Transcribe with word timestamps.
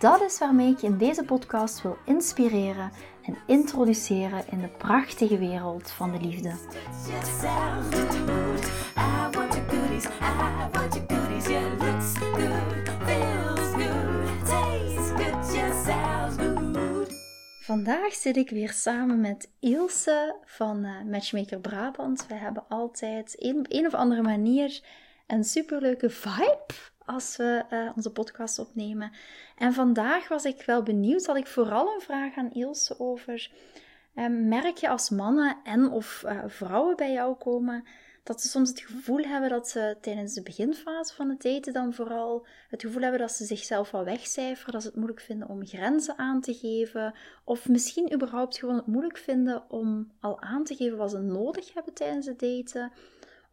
Dat 0.00 0.20
is 0.20 0.38
waarmee 0.38 0.70
ik 0.70 0.78
je 0.78 0.86
in 0.86 0.98
deze 0.98 1.24
podcast 1.24 1.82
wil 1.82 1.96
inspireren 2.04 2.90
en 3.22 3.36
introduceren 3.46 4.44
in 4.50 4.60
de 4.60 4.68
prachtige 4.68 5.38
wereld 5.38 5.90
van 5.90 6.12
de 6.12 6.20
liefde. 6.20 6.52
Vandaag 17.60 18.12
zit 18.12 18.36
ik 18.36 18.50
weer 18.50 18.72
samen 18.72 19.20
met 19.20 19.50
Ilse 19.58 20.36
van 20.44 20.84
uh, 20.84 21.02
Matchmaker 21.10 21.60
Brabant. 21.60 22.26
We 22.26 22.34
hebben 22.34 22.64
altijd 22.68 23.36
op 23.38 23.66
een 23.68 23.86
of 23.86 23.94
andere 23.94 24.22
manier 24.22 24.80
een 25.26 25.44
superleuke 25.44 26.10
vibe 26.10 26.89
als 27.04 27.36
we 27.36 27.64
uh, 27.70 27.90
onze 27.96 28.10
podcast 28.10 28.58
opnemen. 28.58 29.12
En 29.56 29.72
vandaag 29.72 30.28
was 30.28 30.44
ik 30.44 30.62
wel 30.62 30.82
benieuwd, 30.82 31.26
had 31.26 31.36
ik 31.36 31.46
vooral 31.46 31.94
een 31.94 32.00
vraag 32.00 32.36
aan 32.36 32.52
Ilse 32.52 33.00
over. 33.00 33.50
Um, 34.14 34.48
merk 34.48 34.76
je 34.76 34.88
als 34.88 35.10
mannen 35.10 35.56
en 35.64 35.90
of 35.90 36.22
uh, 36.26 36.42
vrouwen 36.46 36.96
bij 36.96 37.12
jou 37.12 37.34
komen 37.34 37.84
dat 38.22 38.40
ze 38.40 38.48
soms 38.48 38.68
het 38.68 38.80
gevoel 38.80 39.22
hebben 39.22 39.50
dat 39.50 39.68
ze 39.68 39.96
tijdens 40.00 40.34
de 40.34 40.42
beginfase 40.42 41.14
van 41.14 41.28
het 41.28 41.42
daten 41.42 41.72
dan 41.72 41.94
vooral 41.94 42.46
het 42.68 42.82
gevoel 42.82 43.02
hebben 43.02 43.20
dat 43.20 43.32
ze 43.32 43.44
zichzelf 43.44 43.90
wel 43.90 44.04
wegcijferen, 44.04 44.72
dat 44.72 44.82
ze 44.82 44.88
het 44.88 44.96
moeilijk 44.96 45.20
vinden 45.20 45.48
om 45.48 45.66
grenzen 45.66 46.18
aan 46.18 46.40
te 46.40 46.54
geven, 46.54 47.14
of 47.44 47.68
misschien 47.68 48.12
überhaupt 48.12 48.58
gewoon 48.58 48.76
het 48.76 48.86
moeilijk 48.86 49.16
vinden 49.16 49.70
om 49.70 50.12
al 50.20 50.40
aan 50.40 50.64
te 50.64 50.74
geven 50.74 50.98
wat 50.98 51.10
ze 51.10 51.18
nodig 51.18 51.74
hebben 51.74 51.94
tijdens 51.94 52.26
het 52.26 52.38
daten, 52.38 52.92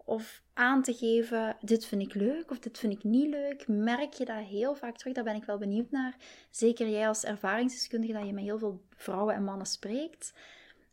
of 0.05 0.41
aan 0.57 0.81
te 0.81 0.93
geven, 0.93 1.57
dit 1.61 1.85
vind 1.85 2.01
ik 2.01 2.13
leuk 2.13 2.51
of 2.51 2.59
dit 2.59 2.77
vind 2.77 2.93
ik 2.93 3.03
niet 3.03 3.29
leuk. 3.29 3.67
Merk 3.67 4.13
je 4.13 4.25
dat 4.25 4.43
heel 4.43 4.75
vaak 4.75 4.97
terug? 4.97 5.13
Daar 5.13 5.23
ben 5.23 5.35
ik 5.35 5.43
wel 5.43 5.57
benieuwd 5.57 5.91
naar. 5.91 6.15
Zeker 6.49 6.89
jij 6.89 7.07
als 7.07 7.23
ervaringsdeskundige, 7.23 8.13
dat 8.13 8.25
je 8.25 8.33
met 8.33 8.43
heel 8.43 8.59
veel 8.59 8.81
vrouwen 8.95 9.35
en 9.35 9.43
mannen 9.43 9.67
spreekt. 9.67 10.33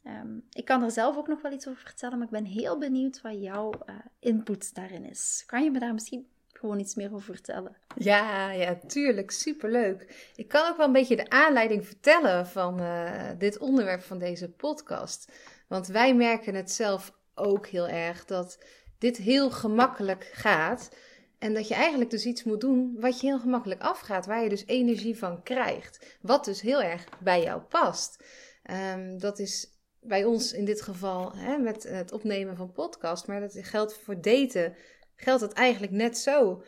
Um, 0.06 0.44
ik 0.50 0.64
kan 0.64 0.82
er 0.82 0.90
zelf 0.90 1.16
ook 1.16 1.28
nog 1.28 1.42
wel 1.42 1.52
iets 1.52 1.68
over 1.68 1.82
vertellen, 1.82 2.18
maar 2.18 2.26
ik 2.26 2.32
ben 2.32 2.44
heel 2.44 2.78
benieuwd 2.78 3.20
wat 3.20 3.42
jouw 3.42 3.72
uh, 3.86 3.94
input 4.18 4.74
daarin 4.74 5.04
is. 5.04 5.42
Kan 5.46 5.64
je 5.64 5.70
me 5.70 5.78
daar 5.78 5.92
misschien 5.92 6.26
gewoon 6.52 6.78
iets 6.78 6.94
meer 6.94 7.14
over 7.14 7.34
vertellen? 7.34 7.76
Ja, 7.96 8.50
ja, 8.50 8.78
tuurlijk. 8.86 9.30
Superleuk. 9.30 10.30
Ik 10.36 10.48
kan 10.48 10.70
ook 10.70 10.76
wel 10.76 10.86
een 10.86 10.92
beetje 10.92 11.16
de 11.16 11.30
aanleiding 11.30 11.86
vertellen 11.86 12.46
van 12.46 12.80
uh, 12.80 13.30
dit 13.38 13.58
onderwerp 13.58 14.02
van 14.02 14.18
deze 14.18 14.50
podcast. 14.50 15.32
Want 15.68 15.86
wij 15.86 16.14
merken 16.14 16.54
het 16.54 16.70
zelf 16.70 17.12
ook 17.34 17.66
heel 17.66 17.88
erg 17.88 18.24
dat 18.24 18.58
dit 19.04 19.16
heel 19.16 19.50
gemakkelijk 19.50 20.30
gaat. 20.32 20.90
En 21.38 21.54
dat 21.54 21.68
je 21.68 21.74
eigenlijk 21.74 22.10
dus 22.10 22.24
iets 22.26 22.44
moet 22.44 22.60
doen 22.60 22.96
wat 23.00 23.20
je 23.20 23.26
heel 23.26 23.38
gemakkelijk 23.38 23.80
afgaat, 23.80 24.26
waar 24.26 24.42
je 24.42 24.48
dus 24.48 24.66
energie 24.66 25.18
van 25.18 25.42
krijgt. 25.42 26.18
Wat 26.20 26.44
dus 26.44 26.60
heel 26.60 26.82
erg 26.82 27.08
bij 27.18 27.42
jou 27.42 27.60
past. 27.60 28.24
Um, 28.70 29.18
dat 29.18 29.38
is 29.38 29.78
bij 30.00 30.24
ons 30.24 30.52
in 30.52 30.64
dit 30.64 30.82
geval 30.82 31.32
hè, 31.36 31.58
met 31.58 31.82
het 31.82 32.12
opnemen 32.12 32.56
van 32.56 32.72
podcast, 32.72 33.26
maar 33.26 33.40
dat 33.40 33.58
geldt 33.60 33.98
voor 33.98 34.20
daten, 34.20 34.76
geldt 35.16 35.42
het 35.42 35.52
eigenlijk 35.52 35.92
net 35.92 36.18
zo. 36.18 36.62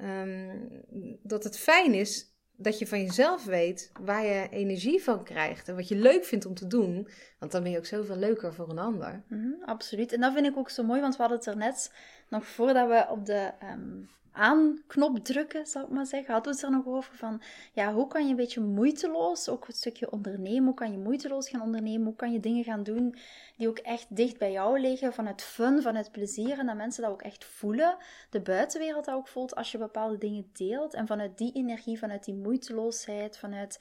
Um, 0.00 0.82
dat 1.22 1.44
het 1.44 1.58
fijn 1.58 1.94
is 1.94 2.37
dat 2.60 2.78
je 2.78 2.86
van 2.86 3.00
jezelf 3.00 3.44
weet 3.44 3.90
waar 4.00 4.24
je 4.24 4.48
energie 4.50 5.02
van 5.02 5.24
krijgt 5.24 5.68
en 5.68 5.74
wat 5.74 5.88
je 5.88 5.96
leuk 5.96 6.24
vindt 6.24 6.46
om 6.46 6.54
te 6.54 6.66
doen. 6.66 7.08
Want 7.38 7.52
dan 7.52 7.62
ben 7.62 7.70
je 7.70 7.78
ook 7.78 7.86
zoveel 7.86 8.16
leuker 8.16 8.54
voor 8.54 8.68
een 8.68 8.78
ander. 8.78 9.22
-hmm, 9.28 9.56
absoluut. 9.64 10.12
En 10.12 10.20
dat 10.20 10.32
vind 10.32 10.46
ik 10.46 10.56
ook 10.56 10.70
zo 10.70 10.82
mooi, 10.82 11.00
want 11.00 11.16
we 11.16 11.20
hadden 11.20 11.38
het 11.38 11.46
er 11.46 11.56
net 11.56 11.92
nog 12.28 12.46
voordat 12.46 12.88
we 12.88 13.06
op 13.10 13.26
de 13.26 13.52
um, 13.62 14.08
aanknop 14.38 15.18
drukken, 15.18 15.66
zal 15.66 15.82
ik 15.82 15.88
maar 15.88 16.06
zeggen, 16.06 16.32
hadden 16.32 16.52
we 16.52 16.58
het 16.58 16.68
er 16.68 16.76
nog 16.76 16.86
over 16.86 17.16
van, 17.16 17.42
ja, 17.72 17.92
hoe 17.92 18.08
kan 18.08 18.24
je 18.24 18.30
een 18.30 18.36
beetje 18.36 18.60
moeiteloos, 18.60 19.48
ook 19.48 19.66
het 19.66 19.76
stukje 19.76 20.10
ondernemen, 20.10 20.64
hoe 20.64 20.74
kan 20.74 20.92
je 20.92 20.98
moeiteloos 20.98 21.48
gaan 21.48 21.62
ondernemen, 21.62 22.06
hoe 22.06 22.16
kan 22.16 22.32
je 22.32 22.40
dingen 22.40 22.64
gaan 22.64 22.82
doen 22.82 23.16
die 23.56 23.68
ook 23.68 23.78
echt 23.78 24.16
dicht 24.16 24.38
bij 24.38 24.52
jou 24.52 24.80
liggen, 24.80 25.12
vanuit 25.12 25.42
fun, 25.42 25.82
vanuit 25.82 26.12
plezier, 26.12 26.58
en 26.58 26.66
dat 26.66 26.76
mensen 26.76 27.02
dat 27.02 27.12
ook 27.12 27.22
echt 27.22 27.44
voelen, 27.44 27.96
de 28.30 28.40
buitenwereld 28.40 29.04
dat 29.04 29.14
ook 29.14 29.28
voelt 29.28 29.54
als 29.54 29.72
je 29.72 29.78
bepaalde 29.78 30.18
dingen 30.18 30.50
deelt, 30.52 30.94
en 30.94 31.06
vanuit 31.06 31.38
die 31.38 31.52
energie, 31.52 31.98
vanuit 31.98 32.24
die 32.24 32.34
moeiteloosheid, 32.34 33.38
vanuit, 33.38 33.78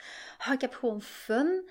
oh, 0.48 0.54
ik 0.54 0.62
heb 0.62 0.74
gewoon 0.74 1.02
fun, 1.02 1.70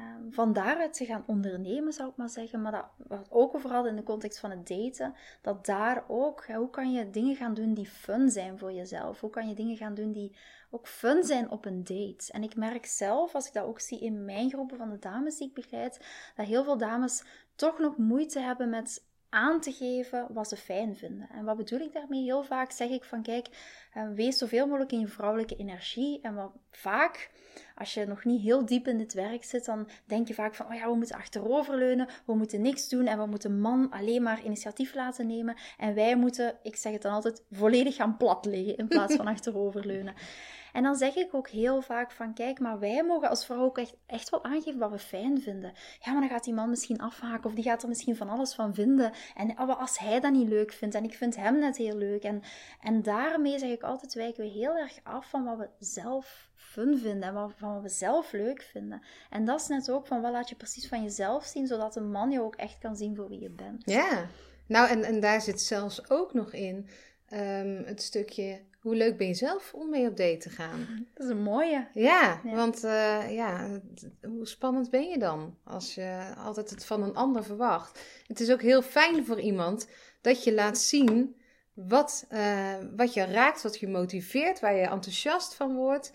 Um, 0.00 0.32
van 0.32 0.52
daaruit 0.52 0.94
te 0.94 1.04
gaan 1.04 1.24
ondernemen, 1.26 1.92
zou 1.92 2.10
ik 2.10 2.16
maar 2.16 2.28
zeggen. 2.28 2.62
Maar 2.62 2.90
dat, 2.98 3.30
ook 3.30 3.60
vooral 3.60 3.86
in 3.86 3.96
de 3.96 4.02
context 4.02 4.38
van 4.38 4.50
het 4.50 4.68
daten, 4.68 5.14
dat 5.42 5.66
daar 5.66 6.04
ook, 6.08 6.46
hoe 6.46 6.70
kan 6.70 6.92
je 6.92 7.10
dingen 7.10 7.36
gaan 7.36 7.54
doen 7.54 7.74
die 7.74 7.86
fun 7.86 8.30
zijn 8.30 8.58
voor 8.58 8.72
jezelf? 8.72 9.20
Hoe 9.20 9.30
kan 9.30 9.48
je 9.48 9.54
dingen 9.54 9.76
gaan 9.76 9.94
doen 9.94 10.12
die 10.12 10.36
ook 10.70 10.86
fun 10.86 11.24
zijn 11.24 11.50
op 11.50 11.64
een 11.64 11.84
date? 11.84 12.32
En 12.32 12.42
ik 12.42 12.56
merk 12.56 12.86
zelf, 12.86 13.34
als 13.34 13.46
ik 13.46 13.52
dat 13.52 13.64
ook 13.64 13.80
zie 13.80 14.00
in 14.00 14.24
mijn 14.24 14.50
groepen 14.50 14.76
van 14.76 14.90
de 14.90 14.98
dames 14.98 15.36
die 15.36 15.48
ik 15.48 15.54
begeleid, 15.54 16.06
dat 16.36 16.46
heel 16.46 16.64
veel 16.64 16.78
dames 16.78 17.24
toch 17.54 17.78
nog 17.78 17.96
moeite 17.96 18.40
hebben 18.40 18.68
met 18.68 19.07
aan 19.30 19.60
te 19.60 19.72
geven 19.72 20.26
wat 20.30 20.48
ze 20.48 20.56
fijn 20.56 20.96
vinden. 20.96 21.28
En 21.30 21.44
wat 21.44 21.56
bedoel 21.56 21.80
ik 21.80 21.92
daarmee? 21.92 22.22
Heel 22.22 22.42
vaak 22.42 22.70
zeg 22.70 22.88
ik 22.88 23.04
van 23.04 23.22
kijk, 23.22 23.48
eh, 23.92 24.08
wees 24.14 24.38
zoveel 24.38 24.66
mogelijk 24.66 24.92
in 24.92 25.00
je 25.00 25.06
vrouwelijke 25.06 25.56
energie. 25.56 26.20
En 26.22 26.34
wat 26.34 26.52
vaak, 26.70 27.30
als 27.76 27.94
je 27.94 28.06
nog 28.06 28.24
niet 28.24 28.42
heel 28.42 28.66
diep 28.66 28.88
in 28.88 28.98
dit 28.98 29.12
werk 29.12 29.44
zit, 29.44 29.64
dan 29.64 29.88
denk 30.04 30.28
je 30.28 30.34
vaak 30.34 30.54
van 30.54 30.66
oh 30.66 30.74
ja, 30.74 30.90
we 30.90 30.96
moeten 30.96 31.16
achteroverleunen, 31.16 32.08
we 32.26 32.34
moeten 32.34 32.62
niks 32.62 32.88
doen 32.88 33.06
en 33.06 33.18
we 33.18 33.26
moeten 33.26 33.60
man 33.60 33.90
alleen 33.90 34.22
maar 34.22 34.44
initiatief 34.44 34.94
laten 34.94 35.26
nemen. 35.26 35.56
En 35.78 35.94
wij 35.94 36.16
moeten, 36.16 36.58
ik 36.62 36.76
zeg 36.76 36.92
het 36.92 37.02
dan 37.02 37.12
altijd, 37.12 37.42
volledig 37.50 37.94
gaan 37.96 38.16
plat 38.16 38.44
liggen 38.44 38.76
in 38.76 38.88
plaats 38.88 39.14
van 39.14 39.26
achteroverleunen. 39.36 40.14
En 40.72 40.82
dan 40.82 40.96
zeg 40.96 41.14
ik 41.14 41.34
ook 41.34 41.48
heel 41.48 41.82
vaak 41.82 42.12
van, 42.12 42.34
kijk, 42.34 42.60
maar 42.60 42.78
wij 42.78 43.04
mogen 43.04 43.28
als 43.28 43.46
vrouw 43.46 43.60
ook 43.60 43.78
echt, 43.78 43.94
echt 44.06 44.30
wel 44.30 44.44
aangeven 44.44 44.78
wat 44.78 44.90
we 44.90 44.98
fijn 44.98 45.40
vinden. 45.40 45.72
Ja, 46.00 46.12
maar 46.12 46.20
dan 46.20 46.30
gaat 46.30 46.44
die 46.44 46.54
man 46.54 46.70
misschien 46.70 47.00
afhaken 47.00 47.44
of 47.44 47.54
die 47.54 47.64
gaat 47.64 47.82
er 47.82 47.88
misschien 47.88 48.16
van 48.16 48.28
alles 48.28 48.54
van 48.54 48.74
vinden. 48.74 49.12
En 49.36 49.56
als 49.56 49.98
hij 49.98 50.20
dat 50.20 50.32
niet 50.32 50.48
leuk 50.48 50.72
vindt 50.72 50.94
en 50.94 51.04
ik 51.04 51.14
vind 51.14 51.36
hem 51.36 51.58
net 51.58 51.76
heel 51.76 51.96
leuk. 51.96 52.22
En, 52.22 52.42
en 52.80 53.02
daarmee 53.02 53.58
zeg 53.58 53.70
ik 53.70 53.82
altijd, 53.82 54.14
wijken 54.14 54.44
we 54.44 54.50
heel 54.50 54.76
erg 54.76 54.98
af 55.02 55.30
van 55.30 55.44
wat 55.44 55.58
we 55.58 55.68
zelf 55.78 56.50
fun 56.54 56.98
vinden 56.98 57.28
en 57.28 57.34
wat, 57.34 57.52
van 57.56 57.74
wat 57.74 57.82
we 57.82 57.88
zelf 57.88 58.32
leuk 58.32 58.62
vinden. 58.62 59.02
En 59.30 59.44
dat 59.44 59.60
is 59.60 59.66
net 59.66 59.90
ook 59.90 60.06
van, 60.06 60.20
wat 60.20 60.32
laat 60.32 60.48
je 60.48 60.56
precies 60.56 60.88
van 60.88 61.02
jezelf 61.02 61.44
zien, 61.44 61.66
zodat 61.66 61.96
een 61.96 62.10
man 62.10 62.30
je 62.30 62.42
ook 62.42 62.56
echt 62.56 62.78
kan 62.78 62.96
zien 62.96 63.16
voor 63.16 63.28
wie 63.28 63.40
je 63.40 63.50
bent. 63.50 63.82
Ja, 63.84 64.26
nou 64.66 64.88
en, 64.88 65.04
en 65.04 65.20
daar 65.20 65.40
zit 65.40 65.60
zelfs 65.60 66.10
ook 66.10 66.34
nog 66.34 66.52
in 66.52 66.88
um, 67.32 67.82
het 67.84 68.02
stukje 68.02 68.60
hoe 68.80 68.94
leuk 68.94 69.16
ben 69.16 69.26
je 69.26 69.34
zelf 69.34 69.74
om 69.74 69.90
mee 69.90 70.08
op 70.08 70.16
date 70.16 70.36
te 70.36 70.50
gaan? 70.50 71.06
Dat 71.14 71.26
is 71.26 71.32
een 71.32 71.42
mooie. 71.42 71.88
Ja, 71.94 72.40
want 72.44 72.84
uh, 72.84 73.34
ja, 73.34 73.80
hoe 74.22 74.46
spannend 74.46 74.90
ben 74.90 75.08
je 75.08 75.18
dan 75.18 75.56
als 75.64 75.94
je 75.94 76.32
altijd 76.36 76.70
het 76.70 76.84
van 76.84 77.02
een 77.02 77.14
ander 77.14 77.44
verwacht? 77.44 78.00
Het 78.26 78.40
is 78.40 78.50
ook 78.50 78.62
heel 78.62 78.82
fijn 78.82 79.26
voor 79.26 79.40
iemand 79.40 79.88
dat 80.20 80.44
je 80.44 80.54
laat 80.54 80.78
zien 80.78 81.36
wat, 81.74 82.26
uh, 82.30 82.74
wat 82.96 83.14
je 83.14 83.24
raakt, 83.24 83.62
wat 83.62 83.78
je 83.78 83.88
motiveert, 83.88 84.60
waar 84.60 84.74
je 84.74 84.86
enthousiast 84.86 85.54
van 85.54 85.74
wordt. 85.74 86.12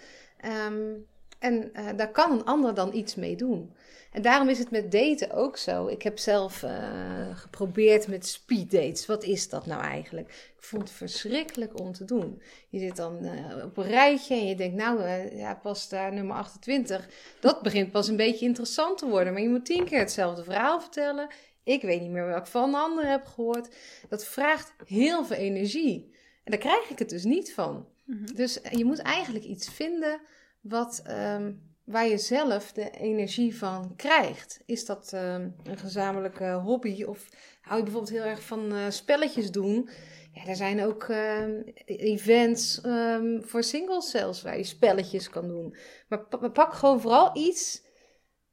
Um, 0.67 1.07
en 1.43 1.71
uh, 1.73 1.89
daar 1.95 2.11
kan 2.11 2.31
een 2.31 2.45
ander 2.45 2.73
dan 2.73 2.93
iets 2.93 3.15
mee 3.15 3.35
doen. 3.35 3.73
En 4.11 4.21
daarom 4.21 4.49
is 4.49 4.59
het 4.59 4.71
met 4.71 4.91
daten 4.91 5.31
ook 5.31 5.57
zo. 5.57 5.87
Ik 5.87 6.01
heb 6.01 6.19
zelf 6.19 6.63
uh, 6.63 7.37
geprobeerd 7.37 8.07
met 8.07 8.27
speed 8.27 8.71
dates. 8.71 9.05
Wat 9.05 9.23
is 9.23 9.49
dat 9.49 9.65
nou 9.65 9.81
eigenlijk? 9.81 10.27
Ik 10.57 10.63
vond 10.63 10.81
het 10.81 10.91
verschrikkelijk 10.91 11.79
om 11.79 11.91
te 11.91 12.05
doen. 12.05 12.41
Je 12.69 12.79
zit 12.79 12.95
dan 12.95 13.25
uh, 13.25 13.63
op 13.63 13.77
een 13.77 13.87
rijtje 13.87 14.35
en 14.35 14.47
je 14.47 14.55
denkt, 14.55 14.75
nou, 14.75 15.07
ja, 15.35 15.55
pas 15.55 15.89
daar 15.89 16.13
nummer 16.13 16.35
28. 16.35 17.09
Dat 17.39 17.61
begint 17.61 17.91
pas 17.91 18.07
een 18.07 18.15
beetje 18.15 18.45
interessant 18.45 18.97
te 18.97 19.07
worden. 19.07 19.33
Maar 19.33 19.41
je 19.41 19.49
moet 19.49 19.65
tien 19.65 19.85
keer 19.85 19.99
hetzelfde 19.99 20.43
verhaal 20.43 20.81
vertellen. 20.81 21.27
Ik 21.63 21.81
weet 21.81 22.01
niet 22.01 22.11
meer 22.11 22.25
welk 22.25 22.47
van 22.47 22.69
een 22.69 22.75
ander 22.75 23.07
heb 23.07 23.25
gehoord. 23.25 23.75
Dat 24.09 24.25
vraagt 24.25 24.73
heel 24.85 25.25
veel 25.25 25.37
energie. 25.37 26.11
En 26.43 26.51
daar 26.51 26.59
krijg 26.59 26.89
ik 26.89 26.99
het 26.99 27.09
dus 27.09 27.23
niet 27.23 27.53
van. 27.53 27.87
Mm 28.05 28.17
-hmm. 28.17 28.35
Dus 28.35 28.59
je 28.71 28.85
moet 28.85 28.99
eigenlijk 28.99 29.45
iets 29.45 29.69
vinden 29.69 30.21
wat, 30.63 31.04
um, 31.07 31.62
waar 31.83 32.07
je 32.07 32.18
zelf 32.18 32.71
de 32.71 32.89
energie 32.89 33.57
van 33.57 33.95
krijgt. 33.95 34.62
Is 34.65 34.86
dat 34.86 35.12
um, 35.13 35.56
een 35.63 35.77
gezamenlijke 35.77 36.51
hobby 36.51 37.04
of 37.04 37.30
hou 37.62 37.77
je 37.77 37.83
bijvoorbeeld 37.83 38.13
heel 38.13 38.30
erg 38.30 38.44
van 38.44 38.74
uh, 38.74 38.89
spelletjes 38.89 39.51
doen? 39.51 39.89
Ja, 40.31 40.45
er 40.45 40.56
zijn 40.56 40.83
ook 40.83 41.07
uh, 41.07 41.48
events 41.86 42.81
um, 42.86 43.44
voor 43.44 43.63
singles 43.63 44.10
zelfs 44.10 44.42
waar 44.42 44.57
je 44.57 44.63
spelletjes 44.63 45.30
kan 45.30 45.48
doen. 45.48 45.75
Maar 46.07 46.51
pak 46.51 46.74
gewoon 46.74 47.01
vooral 47.01 47.38
iets 47.38 47.83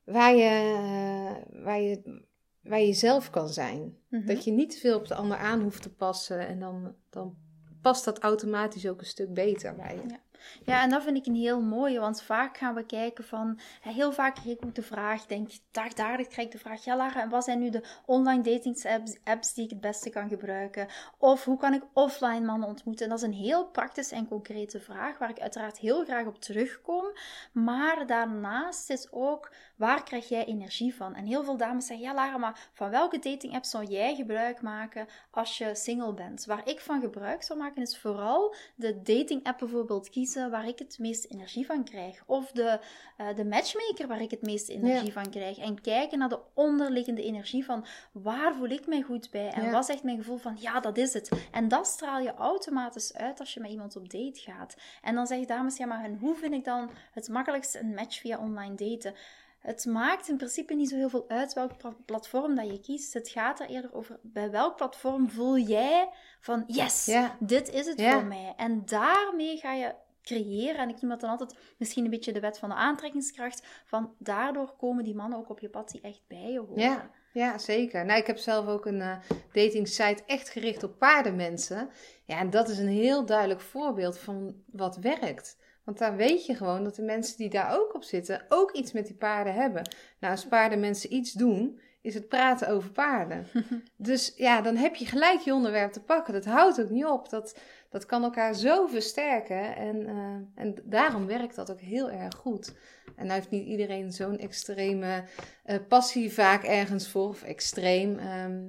waar 0.05 0.35
je, 0.35 0.75
uh, 0.75 1.63
waar 1.65 1.81
je, 1.81 2.23
waar 2.63 2.81
je 2.81 2.93
zelf 2.93 3.31
kan 3.31 3.49
zijn. 3.49 3.97
Mhm. 4.09 4.27
Dat 4.27 4.45
je 4.45 4.51
niet 4.51 4.71
te 4.71 4.79
veel 4.79 4.99
op 4.99 5.09
de 5.09 5.15
ander 5.15 5.37
aan 5.37 5.61
hoeft 5.61 5.83
te 5.83 5.95
passen 5.95 6.47
en 6.47 6.59
dan, 6.59 6.95
dan 7.11 7.37
past 7.83 8.05
dat 8.05 8.19
automatisch 8.19 8.89
ook 8.89 9.01
een 9.01 9.07
stuk 9.07 9.35
beter 9.35 9.75
bij 9.75 9.95
je. 9.95 10.09
Ja. 10.09 10.21
Ja, 10.65 10.83
en 10.83 10.91
dat 10.91 11.03
vind 11.03 11.17
ik 11.17 11.27
een 11.27 11.35
heel 11.35 11.61
mooie, 11.61 12.01
want 12.01 12.23
vaak 12.23 12.57
gaan 12.57 12.75
we 12.75 12.87
kijken 12.87 13.25
van, 13.25 13.59
heel 13.81 14.13
vaak 14.13 14.35
krijg 14.35 14.57
ik 14.57 14.65
ook 14.65 14.75
de 14.75 14.83
vraag, 14.83 15.27
denk 15.27 15.51
dagdagelijks 15.71 16.33
krijg 16.33 16.47
ik 16.47 16.53
de 16.53 16.59
vraag, 16.59 16.85
ja 16.85 16.97
Lara, 16.97 17.23
en 17.23 17.29
wat 17.29 17.45
zijn 17.45 17.59
nu 17.59 17.71
de 17.71 17.85
online 18.07 18.43
dating 18.43 18.85
apps, 18.85 19.19
apps 19.25 19.55
die 19.55 19.65
ik 19.65 19.71
het 19.71 19.81
beste 19.81 20.11
kan 20.11 20.29
gebruiken? 20.29 20.89
Of 21.19 21.45
hoe 21.45 21.57
kan 21.57 21.75
ik 21.75 21.83
offline 21.93 22.47
mannen 22.47 22.69
ontmoeten? 22.69 23.05
En 23.05 23.11
dat 23.11 23.21
is 23.21 23.27
een 23.27 23.45
heel 23.45 23.67
praktische 23.67 24.15
en 24.15 24.29
concrete 24.29 24.81
vraag, 24.81 25.19
waar 25.19 25.31
ik 25.31 25.41
uiteraard 25.41 25.79
heel 25.79 26.05
graag 26.05 26.27
op 26.27 26.41
terugkom. 26.41 27.05
Maar 27.53 28.07
daarnaast 28.07 28.91
is 28.91 29.13
ook, 29.13 29.53
waar 29.77 30.05
krijg 30.05 30.29
jij 30.29 30.45
energie 30.45 30.95
van? 30.95 31.15
En 31.15 31.27
heel 31.27 31.45
veel 31.45 31.57
dames 31.57 31.87
zeggen, 31.87 32.07
ja 32.07 32.15
Lara, 32.15 32.39
maar 32.39 32.69
van 32.73 32.91
welke 32.91 33.19
dating 33.19 33.55
app 33.55 33.65
zou 33.65 33.85
jij 33.85 34.15
gebruik 34.15 34.63
maken 34.63 35.07
als 35.31 35.59
je 35.59 35.75
single 35.75 36.15
bent? 36.15 36.45
Waar 36.45 36.69
ik 36.69 36.81
van 36.81 37.01
gebruik 37.01 37.43
zou 37.43 37.59
maken 37.59 37.83
is 37.83 37.99
vooral 37.99 38.55
de 38.75 39.03
dating 39.03 39.47
app 39.47 39.59
bijvoorbeeld 39.59 40.11
kiezen 40.11 40.30
waar 40.35 40.67
ik 40.69 40.79
het 40.79 40.99
meest 40.99 41.25
energie 41.25 41.67
van 41.67 41.85
krijg. 41.85 42.23
Of 42.27 42.51
de, 42.53 42.79
uh, 43.21 43.35
de 43.37 43.45
matchmaker 43.45 44.07
waar 44.07 44.21
ik 44.21 44.31
het 44.31 44.43
meest 44.43 44.69
energie 44.69 45.07
Ja. 45.07 45.13
van 45.13 45.31
krijg. 45.31 45.59
En 45.59 45.81
kijken 45.81 46.19
naar 46.19 46.29
de 46.29 46.41
onderliggende 46.55 47.23
energie 47.23 47.65
van 47.65 47.85
waar 48.13 48.55
voel 48.55 48.69
ik 48.69 48.87
mij 48.87 49.03
goed 49.03 49.31
bij. 49.31 49.49
En 49.53 49.65
Ja. 49.65 49.71
wat 49.71 49.87
zegt 49.87 50.03
mijn 50.03 50.17
gevoel 50.19 50.37
van 50.39 50.57
ja, 50.61 50.81
dat 50.81 50.97
is 50.99 51.13
het. 51.13 51.31
En 51.53 51.69
dat 51.69 51.87
straal 51.87 52.21
je 52.21 52.35
automatisch 52.35 53.15
uit 53.15 53.41
als 53.41 53.55
je 53.55 53.61
met 53.61 53.71
iemand 53.71 53.97
op 53.97 54.11
date 54.11 54.41
gaat. 54.41 54.77
En 55.03 55.15
dan 55.15 55.27
zeggen 55.27 55.47
dames, 55.47 55.77
ja 55.77 55.87
maar 55.87 56.11
hoe 56.21 56.35
vind 56.37 56.53
ik 56.55 56.65
dan 56.65 56.91
het 57.13 57.29
makkelijkst 57.29 57.75
een 57.75 57.95
match 57.95 58.21
via 58.21 58.39
online 58.39 58.75
daten? 58.75 59.15
Het 59.61 59.85
maakt 59.85 60.29
in 60.29 60.37
principe 60.37 60.75
niet 60.75 60.89
zo 60.89 60.97
heel 60.97 61.09
veel 61.09 61.25
uit 61.29 61.53
welk 61.53 61.77
pla- 61.77 61.95
platform 62.07 62.55
dat 62.55 62.67
je 62.71 62.81
kiest. 62.81 63.13
Het 63.15 63.29
gaat 63.29 63.61
er 63.61 63.69
eerder 63.69 63.95
over 63.95 64.19
bij 64.23 64.51
welk 64.51 64.77
platform 64.77 65.31
voel 65.31 65.57
jij 65.59 66.09
van 66.41 66.65
yes, 66.67 67.11
dit 67.39 67.69
is 67.73 67.87
het 67.87 68.03
voor 68.03 68.25
mij. 68.25 68.55
En 68.57 68.83
daarmee 68.85 69.57
ga 69.57 69.73
je 69.73 69.95
creëren. 70.23 70.77
En 70.77 70.89
ik 70.89 71.01
noem 71.01 71.11
dat 71.11 71.21
dan 71.21 71.31
altijd 71.31 71.59
misschien 71.79 72.05
een 72.05 72.11
beetje 72.11 72.33
de 72.33 72.41
wet 72.41 72.59
van 72.59 72.69
de 72.69 72.75
aantrekkingskracht. 72.75 73.67
Van 73.85 74.15
daardoor 74.19 74.77
komen 74.77 75.05
die 75.05 75.15
mannen 75.15 75.39
ook 75.39 75.51
op 75.51 75.59
je 75.59 75.69
pad 75.69 75.91
die 75.91 76.01
echt 76.01 76.23
bij 76.29 76.51
je 76.51 76.59
horen. 76.59 76.83
Ja, 76.83 77.11
ja, 77.33 77.59
zeker. 77.59 78.05
Nou, 78.05 78.21
ik 78.21 78.27
heb 78.27 78.39
zelf 78.39 78.67
ook 78.67 78.87
een 78.87 79.01
eh 79.01 79.17
dating 79.53 79.89
site 79.89 80.23
echt 80.27 80.49
gericht 80.49 80.83
op 80.83 80.99
paardenmensen. 80.99 81.91
Ja, 82.25 82.39
en 82.39 82.51
dat 82.51 82.69
is 82.69 82.79
een 82.79 82.89
heel 82.89 83.27
duidelijk 83.27 83.61
voorbeeld 83.61 84.19
van 84.19 84.55
wat 84.67 84.97
werkt. 84.97 85.57
Want 85.85 85.99
daar 85.99 86.17
weet 86.17 86.47
je 86.47 86.55
gewoon 86.55 86.85
dat 86.85 86.95
de 86.95 87.03
mensen 87.03 87.37
die 87.37 87.51
daar 87.51 87.79
ook 87.79 87.95
op 87.95 88.03
zitten 88.03 88.45
ook 88.49 88.73
iets 88.73 88.93
met 88.93 89.07
die 89.07 89.17
paarden 89.17 89.55
hebben. 89.55 89.89
Nou, 90.21 90.33
als 90.33 90.47
paardenmensen 90.47 91.15
iets 91.15 91.33
doen, 91.33 91.81
is 92.03 92.15
het 92.15 92.29
praten 92.29 92.69
over 92.69 92.91
paarden. 92.91 93.47
dus 93.97 94.33
ja, 94.37 94.61
dan 94.61 94.77
heb 94.77 94.95
je 94.95 95.07
gelijk 95.07 95.41
je 95.41 95.55
onderwerp 95.55 95.93
te 95.93 96.03
pakken. 96.03 96.33
Dat 96.33 96.45
houdt 96.45 96.81
ook 96.81 96.91
niet 96.91 97.05
op. 97.05 97.29
Dat, 97.29 97.59
dat 97.91 98.07
kan 98.07 98.23
elkaar 98.23 98.55
zo 98.55 98.87
versterken. 98.87 99.77
En, 99.77 100.07
eh, 100.07 100.63
en 100.63 100.75
daarom 100.85 101.27
werkt 101.27 101.57
dat 101.57 101.71
ook 101.71 101.81
heel 101.81 102.11
erg 102.11 102.35
goed. 102.35 102.75
En 103.17 103.27
nou 103.27 103.39
heeft 103.39 103.51
niet 103.51 103.67
iedereen 103.67 104.13
zo'n 104.13 104.39
extreme 104.39 105.25
eh, 105.65 105.77
passie 105.89 106.33
vaak 106.33 106.65
ergens 106.65 107.09
voor. 107.09 107.29
Of 107.29 107.43
extreem, 107.43 108.19
ehm, 108.19 108.61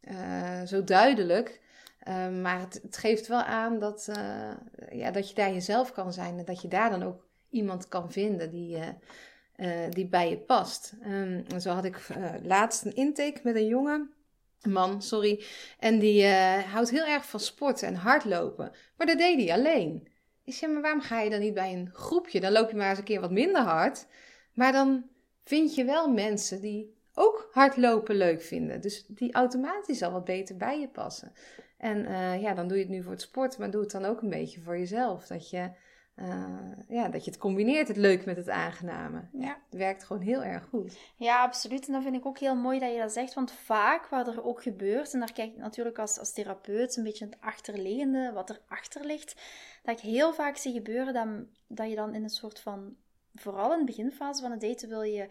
eh, 0.00 0.62
zo 0.62 0.84
duidelijk. 0.84 1.60
Ehm, 2.00 2.40
maar 2.40 2.60
het, 2.60 2.80
het 2.82 2.96
geeft 2.96 3.26
wel 3.26 3.42
aan 3.42 3.78
dat, 3.78 4.08
ja, 4.90 5.10
dat 5.10 5.28
je 5.28 5.34
daar 5.34 5.52
jezelf 5.52 5.92
kan 5.92 6.12
zijn. 6.12 6.38
En 6.38 6.44
dat 6.44 6.62
je 6.62 6.68
daar 6.68 6.90
dan 6.90 7.02
ook 7.02 7.26
iemand 7.50 7.88
kan 7.88 8.12
vinden 8.12 8.50
die, 8.50 8.78
die 9.90 10.06
bij 10.06 10.30
je 10.30 10.38
past. 10.38 10.94
Ehm, 11.02 11.42
en 11.52 11.60
zo 11.60 11.70
had 11.70 11.84
ik 11.84 12.08
laatst 12.42 12.84
een 12.84 12.94
intake 12.94 13.40
met 13.42 13.54
een 13.54 13.66
jongen. 13.66 14.15
Man, 14.62 15.02
sorry. 15.02 15.44
En 15.78 15.98
die 15.98 16.22
eh, 16.22 16.58
houdt 16.58 16.90
heel 16.90 17.04
erg 17.04 17.26
van 17.26 17.40
sporten 17.40 17.88
en 17.88 17.94
hardlopen. 17.94 18.72
Maar 18.96 19.06
dat 19.06 19.18
deed 19.18 19.38
hij 19.38 19.56
alleen. 19.58 20.08
Ik 20.44 20.54
zeg, 20.54 20.70
maar 20.70 20.82
waarom 20.82 21.00
ga 21.00 21.20
je 21.20 21.30
dan 21.30 21.40
niet 21.40 21.54
bij 21.54 21.72
een 21.72 21.90
groepje? 21.92 22.40
Dan 22.40 22.52
loop 22.52 22.70
je 22.70 22.76
maar 22.76 22.88
eens 22.88 22.98
een 22.98 23.04
keer 23.04 23.20
wat 23.20 23.30
minder 23.30 23.62
hard. 23.62 24.06
Maar 24.52 24.72
dan 24.72 25.04
vind 25.44 25.74
je 25.74 25.84
wel 25.84 26.10
mensen 26.10 26.60
die 26.60 26.94
ook 27.14 27.48
hardlopen 27.52 28.16
leuk 28.16 28.42
vinden. 28.42 28.80
Dus 28.80 29.04
die 29.08 29.32
automatisch 29.32 30.02
al 30.02 30.12
wat 30.12 30.24
beter 30.24 30.56
bij 30.56 30.80
je 30.80 30.88
passen. 30.88 31.32
En 31.78 32.06
eh, 32.06 32.42
ja, 32.42 32.54
dan 32.54 32.68
doe 32.68 32.76
je 32.76 32.82
het 32.82 32.92
nu 32.92 33.02
voor 33.02 33.12
het 33.12 33.20
sport, 33.20 33.58
maar 33.58 33.70
doe 33.70 33.80
het 33.80 33.90
dan 33.90 34.04
ook 34.04 34.22
een 34.22 34.30
beetje 34.30 34.60
voor 34.60 34.78
jezelf. 34.78 35.26
Dat 35.26 35.50
je, 35.50 35.70
eh, 36.16 36.44
ja, 36.88 37.08
dat 37.08 37.24
je 37.24 37.30
het 37.30 37.40
combineert, 37.40 37.88
het 37.88 37.96
leuk 37.96 38.24
met 38.24 38.36
het 38.36 38.48
aangename. 38.48 39.20
Ja. 39.32 39.58
Het 39.68 39.78
werkt 39.78 40.04
gewoon 40.04 40.22
heel 40.22 40.44
erg 40.44 40.64
goed. 40.64 40.98
Ja, 41.16 41.42
absoluut. 41.42 41.86
En 41.86 41.92
dat 41.92 42.02
vind 42.02 42.14
ik 42.16 42.26
ook 42.26 42.38
heel 42.38 42.54
mooi 42.56 42.78
dat 42.78 42.92
je 42.92 42.98
dat 42.98 43.12
zegt. 43.12 43.34
Want 43.34 43.52
vaak 43.52 44.08
wat 44.08 44.28
er 44.28 44.44
ook 44.44 44.62
gebeurt, 44.62 45.12
en 45.12 45.18
daar 45.18 45.32
kijk 45.32 45.52
ik 45.52 45.58
natuurlijk 45.58 45.98
als, 45.98 46.18
als 46.18 46.32
therapeut 46.32 46.96
een 46.96 47.04
beetje 47.04 47.24
het 47.24 47.36
achterliggende, 47.40 48.30
wat 48.34 48.50
erachter 48.50 49.04
ligt, 49.04 49.40
dat 49.82 49.98
ik 49.98 50.04
heel 50.04 50.32
vaak 50.34 50.56
zie 50.56 50.72
gebeuren 50.72 51.14
dat, 51.14 51.28
dat 51.66 51.88
je 51.88 51.96
dan 51.96 52.14
in 52.14 52.22
een 52.22 52.30
soort 52.30 52.60
van, 52.60 52.94
vooral 53.34 53.72
in 53.72 53.78
de 53.78 53.84
beginfase 53.84 54.42
van 54.42 54.50
het 54.50 54.60
daten, 54.60 54.88
wil 54.88 55.02
je 55.02 55.28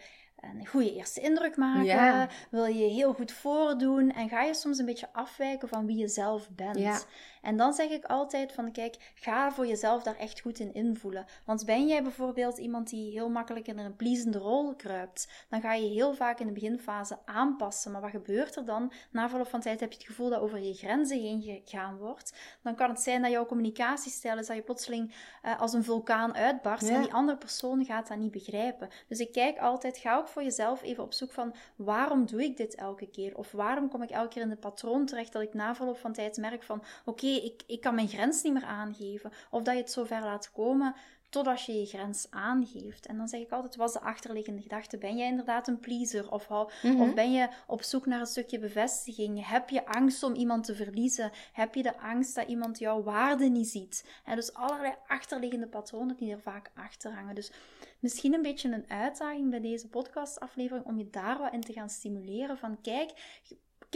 een 0.54 0.68
goede 0.68 0.94
eerste 0.96 1.22
indruk 1.22 1.58
maken, 1.58 1.86
Ja. 1.86 2.30
wil 2.52 2.66
je 2.66 2.84
heel 2.84 3.14
goed 3.14 3.32
voordoen 3.32 4.12
en 4.12 4.30
ga 4.30 4.44
je 4.44 4.54
soms 4.54 4.78
een 4.78 4.86
beetje 4.86 5.14
afwijken 5.14 5.68
van 5.68 5.86
wie 5.86 5.98
je 5.98 6.08
zelf 6.08 6.50
bent. 6.50 6.78
Ja. 6.80 7.00
En 7.46 7.58
dan 7.58 7.74
zeg 7.74 7.90
ik 7.90 8.06
altijd 8.06 8.52
van, 8.52 8.72
kijk, 8.72 8.96
ga 9.16 9.52
voor 9.52 9.68
jezelf 9.68 10.04
daar 10.04 10.18
echt 10.18 10.40
goed 10.40 10.60
in 10.60 10.74
invoelen. 10.74 11.26
Want 11.46 11.66
ben 11.66 11.88
jij 11.88 12.04
bijvoorbeeld 12.04 12.58
iemand 12.58 12.90
die 12.90 13.12
heel 13.12 13.30
makkelijk 13.30 13.68
in 13.68 13.78
een 13.78 13.96
pleasende 13.96 14.38
rol 14.38 14.76
kruipt, 14.76 15.28
dan 15.50 15.62
ga 15.62 15.74
je 15.74 15.88
heel 15.88 16.14
vaak 16.14 16.40
in 16.40 16.48
de 16.48 16.54
beginfase 16.54 17.18
aanpassen. 17.26 17.92
Maar 17.92 18.02
wat 18.02 18.10
gebeurt 18.10 18.56
er 18.56 18.66
dan? 18.66 18.92
Na 19.12 19.30
verloop 19.30 19.48
van 19.48 19.60
tijd 19.60 19.80
heb 19.80 19.92
je 19.92 19.98
het 19.98 20.08
gevoel 20.08 20.30
dat 20.30 20.40
over 20.42 20.60
je 20.60 20.74
grenzen 20.74 21.20
heen 21.20 21.42
gegaan 21.42 21.98
wordt. 21.98 22.34
Dan 22.62 22.76
kan 22.76 22.90
het 22.90 23.02
zijn 23.02 23.22
dat 23.22 23.32
jouw 23.32 23.46
communicatiestijl 23.46 24.38
is 24.38 24.48
dat 24.48 24.56
je 24.56 24.62
plotseling 24.62 25.14
eh, 25.42 25.60
als 25.60 25.74
een 25.74 25.84
vulkaan 25.84 26.36
uitbarst 26.36 26.88
Ja. 26.88 26.96
en 26.96 27.02
die 27.02 27.14
andere 27.14 27.38
persoon 27.38 27.86
gaat 27.86 28.08
dat 28.08 28.18
niet 28.18 28.32
begrijpen. 28.32 28.90
Dus 29.08 29.20
ik 29.20 29.32
kijk 29.32 29.58
altijd, 29.60 29.98
ga 29.98 30.18
ook 30.18 30.28
voor 30.28 30.44
jezelf 30.44 30.84
even 30.84 31.04
op 31.04 31.14
zoek 31.14 31.32
van, 31.32 31.56
waarom 31.76 32.26
doe 32.26 32.44
ik 32.44 32.58
dit 32.58 32.76
elke 32.76 33.08
keer? 33.08 33.38
Of 33.38 33.52
waarom 33.52 33.90
kom 33.90 34.02
ik 34.04 34.10
elke 34.10 34.28
keer 34.28 34.42
in 34.42 34.50
het 34.50 34.60
patroon 34.60 35.06
terecht 35.06 35.34
dat 35.34 35.42
ik 35.42 35.54
na 35.54 35.76
verloop 35.76 35.98
van 35.98 36.14
tijd 36.14 36.38
merk 36.38 36.64
van, 36.64 36.84
oké, 37.06 37.34
ik, 37.44 37.64
ik 37.68 37.82
kan 37.82 37.96
mijn 37.96 38.08
grens 38.08 38.44
niet 38.44 38.54
meer 38.54 38.66
aangeven. 38.66 39.32
Of 39.50 39.64
dat 39.64 39.74
je 39.76 39.80
het 39.82 39.92
zover 39.92 40.22
laat 40.22 40.52
komen 40.52 40.96
totdat 41.30 41.66
je 41.66 41.74
je 41.80 41.86
grens 41.86 42.28
aangeeft. 42.30 43.06
En 43.06 43.18
dan 43.18 43.28
zeg 43.28 43.40
ik 43.42 43.52
altijd, 43.52 43.76
wat 43.76 43.88
is 43.88 43.94
de 43.94 44.00
achterliggende 44.02 44.62
gedachte? 44.62 44.98
Ben 44.98 45.18
jij 45.18 45.28
inderdaad 45.28 45.68
een 45.68 45.80
pleaser? 45.80 46.32
Of, 46.32 46.48
hou- 46.48 46.70
Mhm. 46.84 47.02
of 47.02 47.14
ben 47.14 47.32
je 47.34 47.48
op 47.68 47.82
zoek 47.84 48.06
naar 48.06 48.20
een 48.20 48.26
stukje 48.26 48.60
bevestiging? 48.60 49.48
Heb 49.48 49.70
je 49.70 49.86
angst 49.86 50.24
om 50.24 50.34
iemand 50.34 50.64
te 50.64 50.76
verliezen? 50.76 51.32
Heb 51.54 51.76
je 51.76 51.84
de 51.84 51.98
angst 52.00 52.36
dat 52.36 52.48
iemand 52.48 52.80
jouw 52.80 53.04
waarde 53.04 53.46
niet 53.46 53.68
ziet? 53.68 54.06
En 54.26 54.36
dus 54.36 54.54
allerlei 54.54 54.94
achterliggende 55.08 55.68
patronen 55.68 56.16
die 56.16 56.32
er 56.32 56.42
vaak 56.42 56.72
achter 56.76 57.14
hangen. 57.14 57.36
Dus 57.36 57.52
misschien 58.00 58.34
een 58.34 58.42
beetje 58.42 58.72
een 58.72 58.86
uitdaging 58.90 59.50
bij 59.50 59.62
deze 59.62 59.88
podcastaflevering 59.90 60.86
om 60.86 60.98
je 60.98 61.10
daar 61.10 61.38
wat 61.38 61.54
in 61.54 61.62
te 61.62 61.74
gaan 61.74 61.90
stimuleren. 61.90 62.58
Van 62.58 62.82
kijk, 62.82 63.12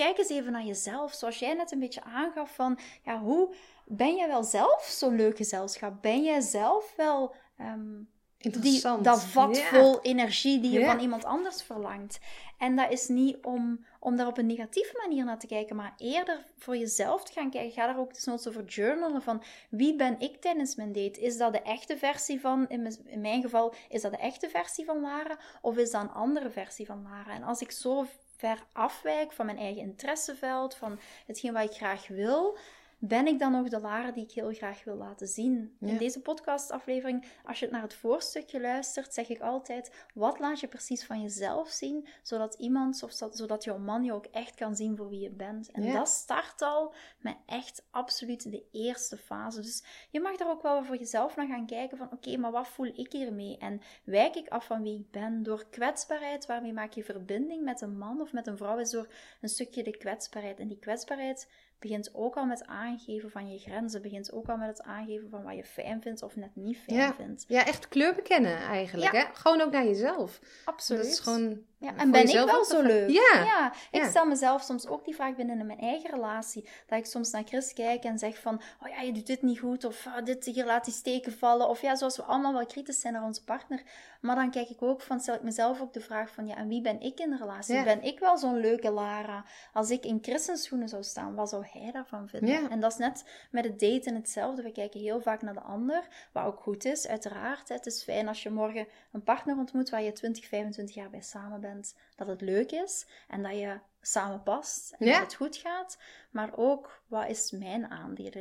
kijk 0.03 0.18
eens 0.18 0.29
even 0.29 0.51
naar 0.51 0.63
jezelf. 0.63 1.13
Zoals 1.13 1.39
jij 1.39 1.53
net 1.53 1.72
een 1.72 1.79
beetje 1.79 2.03
aangaf 2.03 2.56
van, 2.56 2.79
ja, 3.03 3.20
hoe 3.20 3.53
ben 3.86 4.15
jij 4.15 4.27
wel 4.27 4.44
zelf 4.44 4.84
zo'n 4.84 5.15
leuk 5.15 5.38
gezelschap? 5.38 6.01
Ben 6.01 6.24
jij 6.24 6.39
zelf 6.41 6.94
wel 6.96 7.36
ehm, 7.58 7.96
die, 8.38 8.51
Interessant. 8.51 9.03
dat 9.03 9.24
vat 9.24 9.58
Ja. 9.58 9.63
vol 9.70 10.01
energie 10.01 10.60
die 10.60 10.72
je 10.72 10.79
Ja. 10.79 10.86
van 10.91 11.00
iemand 11.00 11.25
anders 11.25 11.63
verlangt? 11.63 12.20
En 12.58 12.75
dat 12.75 12.91
is 12.91 13.08
niet 13.08 13.38
om, 13.41 13.86
om 14.00 14.15
daar 14.15 14.27
op 14.27 14.38
een 14.38 14.46
negatieve 14.46 14.94
manier 15.08 15.25
naar 15.25 15.39
te 15.39 15.48
kijken, 15.48 15.75
maar 15.75 15.94
eerder 15.98 16.46
voor 16.58 16.77
jezelf 16.77 17.24
te 17.24 17.34
gaan 17.34 17.50
kijken. 17.50 17.72
Ga 17.72 17.86
daar 17.86 18.00
ook 18.00 18.13
desnoods 18.13 18.48
over 18.48 18.63
journalen 18.63 19.22
van 19.22 19.44
wie 19.70 19.96
ben 19.96 20.20
ik 20.20 20.41
tijdens 20.41 20.75
mijn 20.75 20.91
date? 20.91 21.22
Is 21.22 21.38
dat 21.38 21.53
de 21.53 21.62
echte 21.62 21.98
versie 21.98 22.39
van, 22.41 22.65
in 22.70 22.82
mijn, 22.82 22.98
in 23.06 23.22
mijn 23.22 23.41
geval, 23.41 23.74
is 23.89 24.01
dat 24.01 24.12
de 24.12 24.18
echte 24.18 24.50
versie 24.50 24.86
van 24.86 25.01
Lara? 25.01 25.38
Of 25.62 25.77
is 25.77 25.91
dat 25.91 26.01
een 26.01 26.12
andere 26.12 26.50
versie 26.50 26.86
van 26.86 27.01
Lara? 27.03 27.34
En 27.34 27.44
als 27.44 27.62
ik 27.62 27.72
zo 27.72 28.06
ver 28.39 28.63
afwijk 28.72 29.31
van 29.31 29.46
mijn 29.46 29.58
eigen 29.58 29.81
interesseveld, 29.81 30.75
van 30.75 31.00
hetgeen 31.25 31.53
wat 31.53 31.63
ik 31.63 31.75
graag 31.75 32.08
wil, 32.08 32.58
ben 33.01 33.27
ik 33.27 33.39
dan 33.39 33.51
nog 33.51 33.70
de 33.70 33.79
Lara 33.79 34.12
die 34.12 34.24
ik 34.24 34.32
heel 34.32 34.53
graag 34.53 34.84
wil 34.84 34.96
laten 34.96 35.27
zien? 35.27 35.75
In 35.79 35.98
deze 35.98 36.22
podcastaflevering, 36.22 37.25
als 37.46 37.60
je 37.60 37.65
het 37.65 37.74
naar 37.74 37.84
het 37.84 37.94
voorstukje 37.94 38.62
luistert, 38.62 39.13
zeg 39.13 39.29
ik 39.29 39.39
altijd: 39.41 40.06
wat 40.13 40.39
laat 40.39 40.60
je 40.60 40.68
precies 40.68 41.06
van 41.06 41.22
jezelf 41.22 41.70
zien, 41.70 42.08
zodat 42.24 42.53
iemand, 42.56 43.03
of 43.03 43.12
zo- 43.12 43.29
zodat 43.32 43.63
jouw 43.63 43.77
man 43.77 44.03
je 44.03 44.13
ook 44.13 44.25
echt 44.25 44.56
kan 44.56 44.75
zien 44.75 44.98
voor 44.98 45.10
wie 45.10 45.20
je 45.20 45.29
bent? 45.32 45.72
En 45.72 45.84
Ja. 45.84 45.94
dat 45.94 46.08
start 46.08 46.62
al 46.62 46.94
met 47.20 47.36
echt 47.46 47.88
absoluut 47.91 48.51
de 48.51 48.63
eerste 48.72 49.18
fase. 49.18 49.62
Dus 49.62 49.84
je 50.10 50.20
mag 50.20 50.36
daar 50.38 50.50
ook 50.50 50.62
wel 50.62 50.84
voor 50.84 50.98
jezelf 50.98 51.36
naar 51.36 51.48
gaan 51.48 51.65
kijken: 51.65 51.98
van 51.98 52.12
oké, 52.12 52.38
maar 52.38 52.51
wat 52.51 52.68
voel 52.68 52.86
ik 53.00 53.12
hiermee? 53.12 53.58
En 53.58 53.82
wijk 54.03 54.36
ik 54.36 54.48
af 54.48 54.65
van 54.65 54.84
wie 54.84 55.00
ik 55.00 55.12
ben 55.12 55.44
door 55.44 55.65
kwetsbaarheid? 55.70 56.46
Waarmee 56.46 56.74
maak 56.74 56.94
je 56.94 57.03
verbinding 57.03 57.63
met 57.63 57.82
een 57.82 57.98
man 57.98 58.22
of 58.22 58.34
met 58.34 58.48
een 58.48 58.58
vrouw? 58.58 58.77
Is 58.77 58.89
door 58.91 59.08
een 59.41 59.50
stukje 59.50 59.84
de 59.84 59.98
kwetsbaarheid. 59.98 60.60
En 60.60 60.68
die 60.68 60.79
kwetsbaarheid 60.79 61.50
begint 61.80 62.10
ook 62.14 62.36
al 62.36 62.46
met 62.46 62.66
aangeven 62.66 63.32
van 63.32 63.52
je 63.52 63.60
grenzen. 63.60 64.02
Begint 64.02 64.32
ook 64.32 64.48
al 64.48 64.58
met 64.58 64.68
het 64.68 64.82
aangeven 64.82 65.30
van 65.30 65.44
wat 65.44 65.56
je 65.56 65.64
fijn 65.64 66.02
vindt 66.02 66.24
of 66.24 66.36
net 66.36 66.56
niet 66.56 66.78
fijn 66.78 67.14
vindt. 67.14 67.46
Ja, 67.48 67.66
echt 67.66 67.88
kleur 67.88 68.16
bekennen 68.16 68.58
eigenlijk. 68.58 69.12
Hè? 69.12 69.24
Gewoon 69.34 69.62
ook 69.62 69.72
naar 69.72 69.86
jezelf. 69.86 70.40
Absoluut. 70.66 71.04
Dat 71.04 71.12
is 71.12 71.20
gewoon 71.20 71.60
ja, 71.80 71.96
en 71.96 72.12
ben 72.12 72.28
ik 72.28 72.46
wel 72.46 72.66
zo 72.66 72.82
leuk? 72.82 73.10
Ja. 73.10 73.44
ja. 73.44 73.74
Ik 73.92 74.04
stel 74.04 74.26
mezelf 74.26 74.62
soms 74.62 74.88
ook 74.88 75.06
die 75.06 75.16
vraag 75.16 75.36
binnen 75.36 75.60
in 75.60 75.66
mijn 75.66 75.80
eigen 75.80 76.10
relatie. 76.10 76.70
Dat 76.88 77.00
ik 77.00 77.06
soms 77.06 77.32
naar 77.32 77.44
Chris 77.46 77.74
kijk 77.74 78.04
en 78.04 78.20
zeg 78.20 78.40
van, 78.40 78.62
oh 78.84 78.90
ja, 78.90 79.02
je 79.02 79.12
doet 79.12 79.28
dit 79.28 79.42
niet 79.42 79.60
goed. 79.60 79.86
Of 79.86 80.06
oh, 80.06 80.24
dit 80.24 80.46
hier 80.46 80.66
laat 80.66 80.86
die 80.86 80.94
steken 80.94 81.34
vallen. 81.34 81.70
Of 81.70 81.82
ja, 81.82 81.96
zoals 81.96 82.18
we 82.18 82.24
allemaal 82.24 82.54
wel 82.54 82.66
kritisch 82.66 83.00
zijn 83.00 83.14
naar 83.14 83.24
onze 83.24 83.44
partner. 83.44 83.84
Maar 84.22 84.36
dan 84.36 84.52
kijk 84.52 84.70
ik 84.70 84.82
ook 84.82 85.02
van, 85.02 85.20
stel 85.20 85.36
ik 85.36 85.42
mezelf 85.42 85.82
ook 85.82 85.94
de 85.94 86.00
vraag 86.00 86.32
van, 86.32 86.48
ja, 86.48 86.56
en 86.56 86.68
wie 86.68 86.82
ben 86.82 87.02
ik 87.02 87.20
in 87.20 87.30
de 87.30 87.38
relatie? 87.38 87.84
Ben 87.84 88.04
ik 88.04 88.20
wel 88.20 88.38
zo'n 88.38 88.60
leuke 88.60 88.92
Lara? 88.92 89.46
Als 89.74 89.90
ik 89.90 90.06
in 90.06 90.20
Chris' 90.22 90.62
schoenen 90.64 90.90
zou 90.90 91.04
staan, 91.04 91.36
wat 91.36 91.50
zou 91.50 91.66
hij 91.72 91.92
daarvan 91.92 92.28
vinden? 92.28 92.70
En 92.70 92.80
dat 92.80 92.92
is 92.92 92.98
net 92.98 93.24
met 93.52 93.64
het 93.64 93.80
daten 93.80 94.16
hetzelfde. 94.16 94.62
We 94.62 94.72
kijken 94.72 95.00
heel 95.00 95.22
vaak 95.22 95.42
naar 95.42 95.54
de 95.54 95.62
ander, 95.62 96.08
wat 96.32 96.46
ook 96.46 96.60
goed 96.60 96.86
is, 96.86 97.08
uiteraard. 97.08 97.70
Het 97.70 97.86
is 97.86 98.04
fijn 98.04 98.28
als 98.28 98.44
je 98.44 98.50
morgen 98.50 98.88
een 99.12 99.24
partner 99.24 99.58
ontmoet 99.58 99.90
waar 99.90 100.02
je 100.02 100.12
20, 100.12 100.48
25 100.48 100.96
jaar 100.96 101.10
bij 101.10 101.22
samen 101.22 101.62
bent 101.62 101.69
dat 102.16 102.28
het 102.28 102.42
leuk 102.42 102.72
is 102.72 103.08
en 103.28 103.44
dat 103.44 103.54
je 103.54 103.80
samen 104.02 104.44
past 104.44 104.96
en 104.98 105.06
dat 105.06 105.20
het 105.20 105.34
goed 105.34 105.58
gaat. 105.58 105.98
Maar 106.32 106.52
ook, 106.56 107.02
wat 107.08 107.30
is 107.30 107.52
mijn 107.52 107.90
aandeel, 107.90 108.32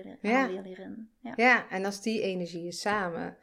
hierin? 0.63 1.11
Ja. 1.21 1.33
ja, 1.37 1.69
en 1.69 1.85
als 1.85 2.01
die 2.01 2.23
energieën 2.23 2.73
samen 2.73 3.37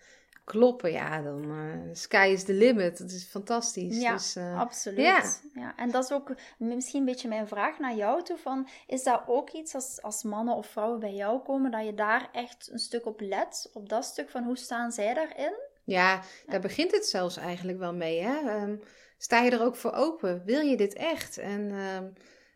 kloppen, 0.46 0.92
ja, 0.92 1.22
dan 1.22 1.52
uh, 1.52 1.94
sky 1.94 2.30
is 2.32 2.44
the 2.44 2.54
limit. 2.54 2.98
Dat 2.98 3.12
is 3.12 3.26
fantastisch. 3.26 4.02
Ja, 4.02 4.14
dus, 4.14 4.36
uh, 4.36 4.60
absoluut. 4.60 5.00
Ja. 5.00 5.24
ja. 5.54 5.76
En 5.76 5.92
dat 5.92 6.04
is 6.04 6.12
ook 6.12 6.36
misschien 6.58 7.00
een 7.00 7.06
beetje 7.06 7.28
mijn 7.28 7.48
vraag 7.48 7.80
naar 7.80 7.96
jou 7.96 8.24
toe. 8.24 8.38
Van, 8.38 8.68
is 8.88 9.04
dat 9.04 9.22
ook 9.28 9.50
iets 9.50 9.76
als, 9.76 10.02
als 10.02 10.24
mannen 10.24 10.56
of 10.56 10.68
vrouwen 10.68 11.00
bij 11.00 11.14
jou 11.14 11.40
komen, 11.40 11.72
dat 11.72 11.86
je 11.86 11.94
daar 11.94 12.30
echt 12.32 12.70
een 12.72 12.80
stuk 12.80 13.06
op 13.06 13.22
let? 13.22 13.70
Op 13.74 13.90
dat 13.90 14.06
stuk 14.06 14.30
van 14.30 14.44
hoe 14.44 14.58
staan 14.58 14.92
zij 14.92 15.14
daarin? 15.14 15.54
Ja, 15.84 16.22
daar 16.46 16.60
begint 16.60 16.92
het 16.92 17.06
zelfs 17.06 17.38
eigenlijk 17.38 17.78
wel 17.78 17.94
mee. 17.94 18.22
Hè? 18.22 18.62
Um, 18.62 18.82
sta 19.26 19.42
je 19.42 19.52
er 19.52 19.62
ook 19.62 19.76
voor 19.76 19.94
open? 19.94 20.42
Wil 20.46 20.62
je 20.62 20.78
dit 20.78 20.94
echt? 20.94 21.38
En, 21.38 21.72
ehm, 21.72 22.06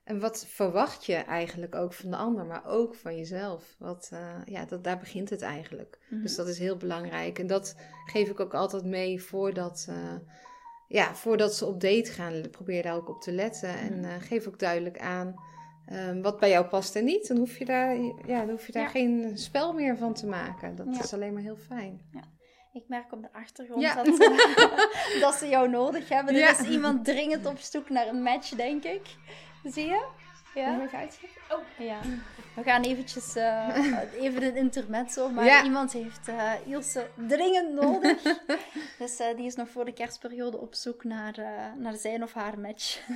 en 0.04 0.20
wat 0.20 0.46
verwacht 0.48 1.06
je 1.06 1.16
eigenlijk 1.16 1.76
ook 1.76 1.94
van 1.94 2.10
de 2.10 2.16
ander, 2.16 2.46
maar 2.46 2.66
ook 2.66 2.96
van 2.96 3.18
jezelf? 3.18 3.76
Wat, 3.78 4.10
uh, 4.14 4.20
ja, 4.46 4.66
dat, 4.66 4.84
daar 4.84 4.98
begint 4.98 5.30
het 5.30 5.42
eigenlijk. 5.42 6.00
Mhm. 6.10 6.22
Dus 6.22 6.36
dat 6.36 6.48
is 6.48 6.60
heel 6.60 6.78
belangrijk. 6.78 7.40
En 7.40 7.48
dat 7.48 7.76
geef 8.06 8.30
ik 8.30 8.40
ook 8.40 8.54
altijd 8.54 8.86
mee 8.86 9.24
voordat, 9.24 9.88
uh, 9.90 9.96
ja, 10.88 11.16
voordat 11.16 11.56
ze 11.56 11.66
op 11.66 11.82
date 11.82 12.12
gaan. 12.12 12.50
Probeer 12.52 12.84
daar 12.84 12.96
ook 12.96 13.10
op 13.10 13.22
te 13.22 13.32
letten. 13.32 13.70
En 13.70 14.04
uh, 14.04 14.10
geef 14.20 14.48
ook 14.48 14.60
duidelijk 14.60 15.00
aan 15.00 15.36
um, 15.92 16.22
wat 16.22 16.40
bij 16.40 16.50
jou 16.50 16.66
past 16.66 16.96
en 16.96 17.06
niet. 17.06 17.28
Dan 17.28 17.38
hoef 17.38 17.58
je 17.58 17.66
daar, 17.66 17.96
ja, 18.26 18.40
dan 18.40 18.50
hoef 18.50 18.66
je 18.66 18.72
daar 18.72 18.90
geen 18.90 19.38
spel 19.38 19.74
meer 19.74 19.98
van 19.98 20.14
te 20.14 20.28
maken. 20.28 20.76
Dat 20.76 20.88
is 21.04 21.14
alleen 21.14 21.34
maar 21.34 21.44
heel 21.44 21.58
fijn. 21.68 22.02
Ja. 22.12 22.24
Ik 22.74 22.84
merk 22.88 23.12
op 23.12 23.22
de 23.22 23.34
achtergrond 23.34 23.96
dat, 23.96 24.06
ze, 24.06 25.18
dat, 25.22 25.34
ze 25.36 25.48
jou 25.48 25.70
nodig 25.70 26.10
hebben. 26.10 26.36
Er 26.36 26.50
is 26.50 26.68
iemand 26.68 27.06
dringend 27.06 27.46
op 27.46 27.58
zoek 27.58 27.90
naar 27.90 28.08
een 28.08 28.22
match, 28.24 28.50
denk 28.50 28.84
ik. 28.84 29.02
Zie 29.64 29.86
je? 29.86 30.08
Ja. 30.54 30.88
Oh. 31.50 31.60
Ja. 31.78 32.00
We 32.56 32.64
gaan 32.64 32.84
eventjes 32.84 33.36
uh, 33.36 33.98
even 34.24 34.44
een 34.44 34.56
intermezzo, 34.56 35.30
maar 35.30 35.64
iemand 35.64 35.94
heeft 35.94 36.28
uh, 36.28 36.52
Ilse 36.66 37.08
dringend 37.28 37.74
nodig. 37.74 38.22
dus 39.00 39.20
uh, 39.20 39.28
die 39.36 39.46
is 39.46 39.56
nog 39.56 39.70
voor 39.70 39.86
de 39.86 39.94
kerstperiode 39.94 40.58
op 40.58 40.76
zoek 40.76 41.04
naar, 41.04 41.36
naar 41.78 41.96
zijn 41.96 42.24
of 42.24 42.34
haar 42.34 42.60
match. 42.60 43.08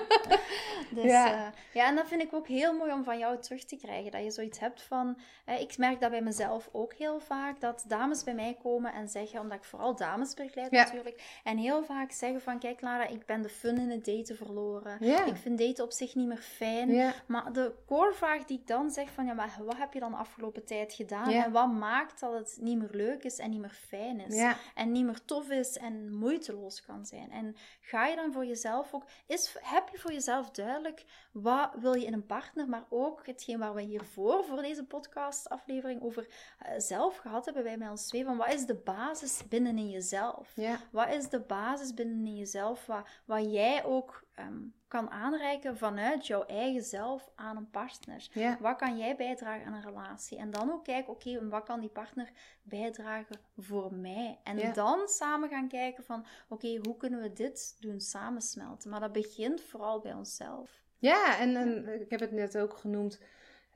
dus, 0.94 1.04
ja. 1.04 1.52
ja, 1.72 1.86
en 1.86 1.94
dat 1.94 2.06
vind 2.06 2.22
ik 2.22 2.34
ook 2.34 2.48
heel 2.48 2.72
mooi 2.72 2.92
om 2.92 3.04
van 3.04 3.18
jou 3.18 3.38
terug 3.40 3.64
te 3.64 3.76
krijgen. 3.76 4.10
Dat 4.10 4.24
je 4.24 4.30
zoiets 4.30 4.58
hebt 4.58 4.82
van... 4.82 5.18
ik 5.58 5.78
merk 5.78 6.00
dat 6.00 6.10
bij 6.10 6.22
mezelf 6.22 6.68
ook 6.72 6.92
heel 6.92 7.20
vaak, 7.20 7.60
dat 7.60 7.84
dames 7.88 8.24
bij 8.24 8.34
mij 8.34 8.56
komen 8.62 8.92
en 8.92 9.08
zeggen, 9.08 9.40
omdat 9.40 9.58
ik 9.58 9.64
vooral 9.64 9.96
dames 9.96 10.34
begeleid 10.34 10.70
natuurlijk, 10.70 11.40
en 11.44 11.58
heel 11.58 11.84
vaak 11.84 12.12
zeggen 12.12 12.40
van, 12.40 12.58
kijk 12.58 12.80
Lara, 12.80 13.06
ik 13.06 13.26
ben 13.26 13.42
de 13.42 13.48
fun 13.48 13.78
in 13.78 13.90
het 13.90 14.04
daten 14.04 14.36
verloren. 14.36 15.02
Ik 15.02 15.36
vind 15.36 15.58
daten 15.58 15.84
op 15.84 15.92
zich 15.92 16.14
niet 16.14 16.26
meer 16.26 16.36
fijn. 16.36 16.63
Maar 17.26 17.52
de 17.52 17.74
core 17.86 18.12
vraag 18.12 18.44
die 18.44 18.58
ik 18.58 18.66
dan 18.66 18.90
zeg 18.90 19.10
van, 19.10 19.26
ja, 19.26 19.32
maar 19.34 19.56
wat 19.64 19.76
heb 19.76 19.92
je 19.92 20.00
dan 20.00 20.10
de 20.10 20.16
afgelopen 20.16 20.64
tijd 20.64 20.92
gedaan? 20.92 21.30
En 21.30 21.52
wat 21.52 21.72
maakt 21.72 22.20
dat 22.20 22.32
het 22.32 22.58
niet 22.60 22.78
meer 22.78 22.88
leuk 22.90 23.24
is 23.24 23.38
en 23.38 23.50
niet 23.50 23.60
meer 23.60 23.78
fijn 23.88 24.20
is? 24.20 24.34
En 24.74 24.92
niet 24.92 25.04
meer 25.04 25.24
tof 25.24 25.50
is 25.50 25.76
en 25.78 26.14
moeiteloos 26.14 26.82
kan 26.84 27.04
zijn? 27.06 27.30
En 27.30 27.56
ga 27.80 28.06
je 28.06 28.16
dan 28.16 28.32
voor 28.32 28.46
jezelf 28.46 28.94
ook, 28.94 29.04
is, 29.26 29.56
heb 29.60 29.88
je 29.88 29.98
voor 29.98 30.12
jezelf 30.12 30.50
duidelijk, 30.50 31.04
wat 31.32 31.70
wil 31.78 31.94
je 31.94 32.06
in 32.06 32.12
een 32.12 32.26
partner? 32.26 32.68
Maar 32.68 32.84
ook 32.88 33.26
hetgeen 33.26 33.58
waar 33.58 33.74
we 33.74 33.82
hiervoor, 33.82 34.44
voor 34.44 34.62
deze 34.62 34.84
podcastaflevering, 34.84 36.02
over 36.02 36.26
uh, 36.26 36.68
zelf 36.78 37.16
gehad 37.16 37.44
hebben 37.44 37.62
bij 37.62 37.76
mij 37.76 37.88
ons 37.88 38.06
twee, 38.06 38.24
van 38.24 38.36
wat 38.36 38.52
is 38.52 38.66
de 38.66 38.74
basis 38.74 39.48
binnen 39.48 39.78
in 39.78 39.90
jezelf? 39.90 40.52
Wat 40.90 41.08
is 41.08 41.28
de 41.28 41.40
basis 41.40 41.94
binnen 41.94 42.26
in 42.26 42.36
jezelf, 42.36 42.86
wat, 42.86 43.06
wat 43.24 43.52
jij 43.52 43.84
ook 43.84 44.23
Ehm, 44.34 44.62
kan 44.88 45.10
aanreiken 45.10 45.76
vanuit 45.76 46.26
jouw 46.26 46.44
eigen 46.44 46.82
zelf 46.82 47.30
aan 47.34 47.56
een 47.56 47.70
partner. 47.70 48.28
Wat 48.60 48.76
kan 48.76 48.98
jij 48.98 49.16
bijdragen 49.16 49.66
aan 49.66 49.72
een 49.72 49.82
relatie? 49.82 50.38
En 50.38 50.50
dan 50.50 50.72
ook 50.72 50.84
kijken, 50.84 51.12
oké, 51.12 51.48
wat 51.48 51.64
kan 51.64 51.80
die 51.80 51.88
partner 51.88 52.30
bijdragen 52.62 53.36
voor 53.58 53.94
mij? 53.94 54.38
En 54.42 54.72
dan 54.72 55.08
samen 55.08 55.48
gaan 55.48 55.68
kijken 55.68 56.04
van, 56.04 56.26
oké, 56.48 56.78
hoe 56.82 56.96
kunnen 56.96 57.20
we 57.20 57.32
dit 57.32 57.76
doen 57.80 58.00
samensmelten? 58.00 58.90
Maar 58.90 59.00
dat 59.00 59.12
begint 59.12 59.60
vooral 59.60 60.00
bij 60.00 60.12
onszelf. 60.12 60.82
Ja, 60.98 61.38
en, 61.38 61.56
en 61.56 62.00
ik 62.00 62.10
heb 62.10 62.20
het 62.20 62.32
net 62.32 62.58
ook 62.58 62.76
genoemd. 62.76 63.20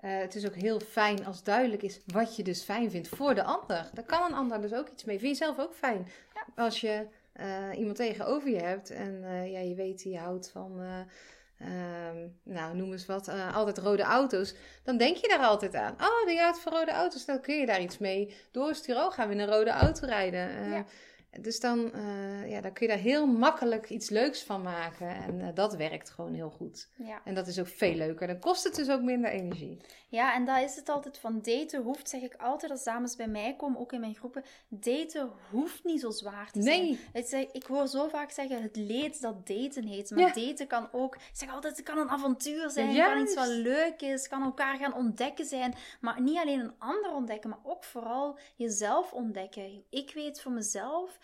Uh, 0.01 0.19
het 0.19 0.35
is 0.35 0.47
ook 0.47 0.55
heel 0.55 0.81
fijn 0.81 1.27
als 1.27 1.43
duidelijk 1.43 1.83
is 1.83 2.01
wat 2.07 2.37
je 2.37 2.43
dus 2.43 2.63
fijn 2.63 2.91
vindt 2.91 3.09
voor 3.09 3.35
de 3.35 3.43
ander. 3.43 3.91
Daar 3.93 4.05
kan 4.05 4.23
een 4.23 4.39
ander 4.39 4.61
dus 4.61 4.73
ook 4.73 4.89
iets 4.89 5.05
mee. 5.05 5.19
Vind 5.19 5.39
je 5.39 5.45
zelf 5.45 5.59
ook 5.59 5.75
fijn? 5.75 6.09
Ja. 6.35 6.65
Als 6.65 6.81
je 6.81 7.07
uh, 7.41 7.79
iemand 7.79 7.97
tegenover 7.97 8.51
je 8.51 8.61
hebt 8.61 8.91
en 8.91 9.23
uh, 9.23 9.53
ja, 9.53 9.59
je 9.59 9.75
weet 9.75 10.03
die 10.03 10.19
houdt 10.19 10.51
van, 10.51 10.81
uh, 10.81 12.11
nou 12.43 12.77
noem 12.77 12.93
eens 12.93 13.07
wat, 13.07 13.29
altijd 13.55 13.79
rode 13.79 14.03
auto's, 14.03 14.55
dan 14.83 14.97
denk 14.97 15.17
je 15.17 15.29
daar 15.29 15.47
altijd 15.47 15.75
aan. 15.75 15.93
Oh, 15.93 16.27
die 16.27 16.39
houdt 16.39 16.61
van 16.61 16.73
rode 16.73 16.93
auto's, 16.93 17.25
dan 17.25 17.41
kun 17.41 17.55
je 17.55 17.67
daar 17.67 17.83
iets 17.83 17.99
mee 17.99 18.35
doorsturen. 18.51 19.05
Oh, 19.05 19.13
gaan 19.13 19.29
we 19.29 19.35
in 19.35 19.41
een 19.41 19.51
rode 19.51 19.71
auto 19.71 20.07
rijden. 20.07 20.71
Ja. 20.71 20.85
Dus 21.31 21.61
dan, 21.61 21.91
uh, 21.95 22.51
ja, 22.51 22.61
dan 22.61 22.73
kun 22.73 22.87
je 22.87 22.93
daar 22.93 23.03
heel 23.03 23.27
makkelijk 23.27 23.91
iets 23.91 24.11
leuks 24.11 24.43
van 24.43 24.63
maken. 24.63 25.09
En 25.09 25.39
uh, 25.41 25.49
dat 25.55 25.75
werkt 25.75 26.11
gewoon 26.11 26.35
heel 26.35 26.51
goed. 26.51 26.89
Ja. 26.97 27.21
En 27.25 27.35
dat 27.35 27.47
is 27.47 27.59
ook 27.59 27.69
veel 27.69 27.95
leuker. 27.95 28.27
Dan 28.27 28.39
kost 28.39 28.65
het 28.65 28.75
dus 28.75 28.89
ook 28.89 29.03
minder 29.03 29.31
energie. 29.31 29.81
Ja, 30.11 30.35
en 30.35 30.45
daar 30.45 30.63
is 30.63 30.77
het 30.77 30.89
altijd 30.89 31.19
van 31.19 31.41
daten 31.43 31.83
hoeft, 31.83 32.09
zeg 32.09 32.23
ik 32.23 32.35
altijd 32.35 32.73
als 32.73 32.85
dames 32.85 33.17
bij 33.17 33.29
mij 33.29 33.57
komen, 33.57 33.81
ook 33.81 33.93
in 33.93 34.01
mijn 34.01 34.15
groepen. 34.15 34.45
Daten 34.69 35.31
hoeft 35.51 35.85
niet 35.85 36.01
zo 36.01 36.11
zwaar 36.11 36.51
te 36.51 36.63
zijn. 36.63 36.83
Nee. 36.83 37.01
Het, 37.13 37.49
ik 37.53 37.63
hoor 37.63 37.87
zo 37.87 38.09
vaak 38.09 38.31
zeggen, 38.31 38.63
het 38.63 38.77
leed 38.77 39.21
dat 39.21 39.47
daten 39.47 39.85
heet. 39.85 40.11
Maar 40.11 40.35
daten 40.35 40.67
kan 40.67 40.89
ook, 40.93 41.15
ik 41.15 41.23
zeg 41.33 41.53
altijd, 41.53 41.77
het 41.77 41.87
kan 41.87 41.99
een 41.99 42.09
avontuur 42.09 42.71
zijn. 42.71 42.89
Het 42.89 43.07
kan 43.07 43.23
iets 43.23 43.35
wat 43.35 43.49
leuk 43.49 44.01
is. 44.01 44.29
kan 44.29 44.43
elkaar 44.43 44.77
gaan 44.77 44.95
ontdekken 44.95 45.45
zijn. 45.45 45.75
Maar 46.01 46.21
niet 46.21 46.39
alleen 46.39 46.61
een 46.61 46.79
ander 46.79 47.13
ontdekken, 47.13 47.51
maar 47.51 47.61
ook 47.63 47.85
vooral 47.85 48.39
jezelf 48.57 49.13
ontdekken. 49.13 49.85
Ik 49.91 50.13
weet 50.15 50.41
voor 50.41 50.53
mezelf 50.53 51.19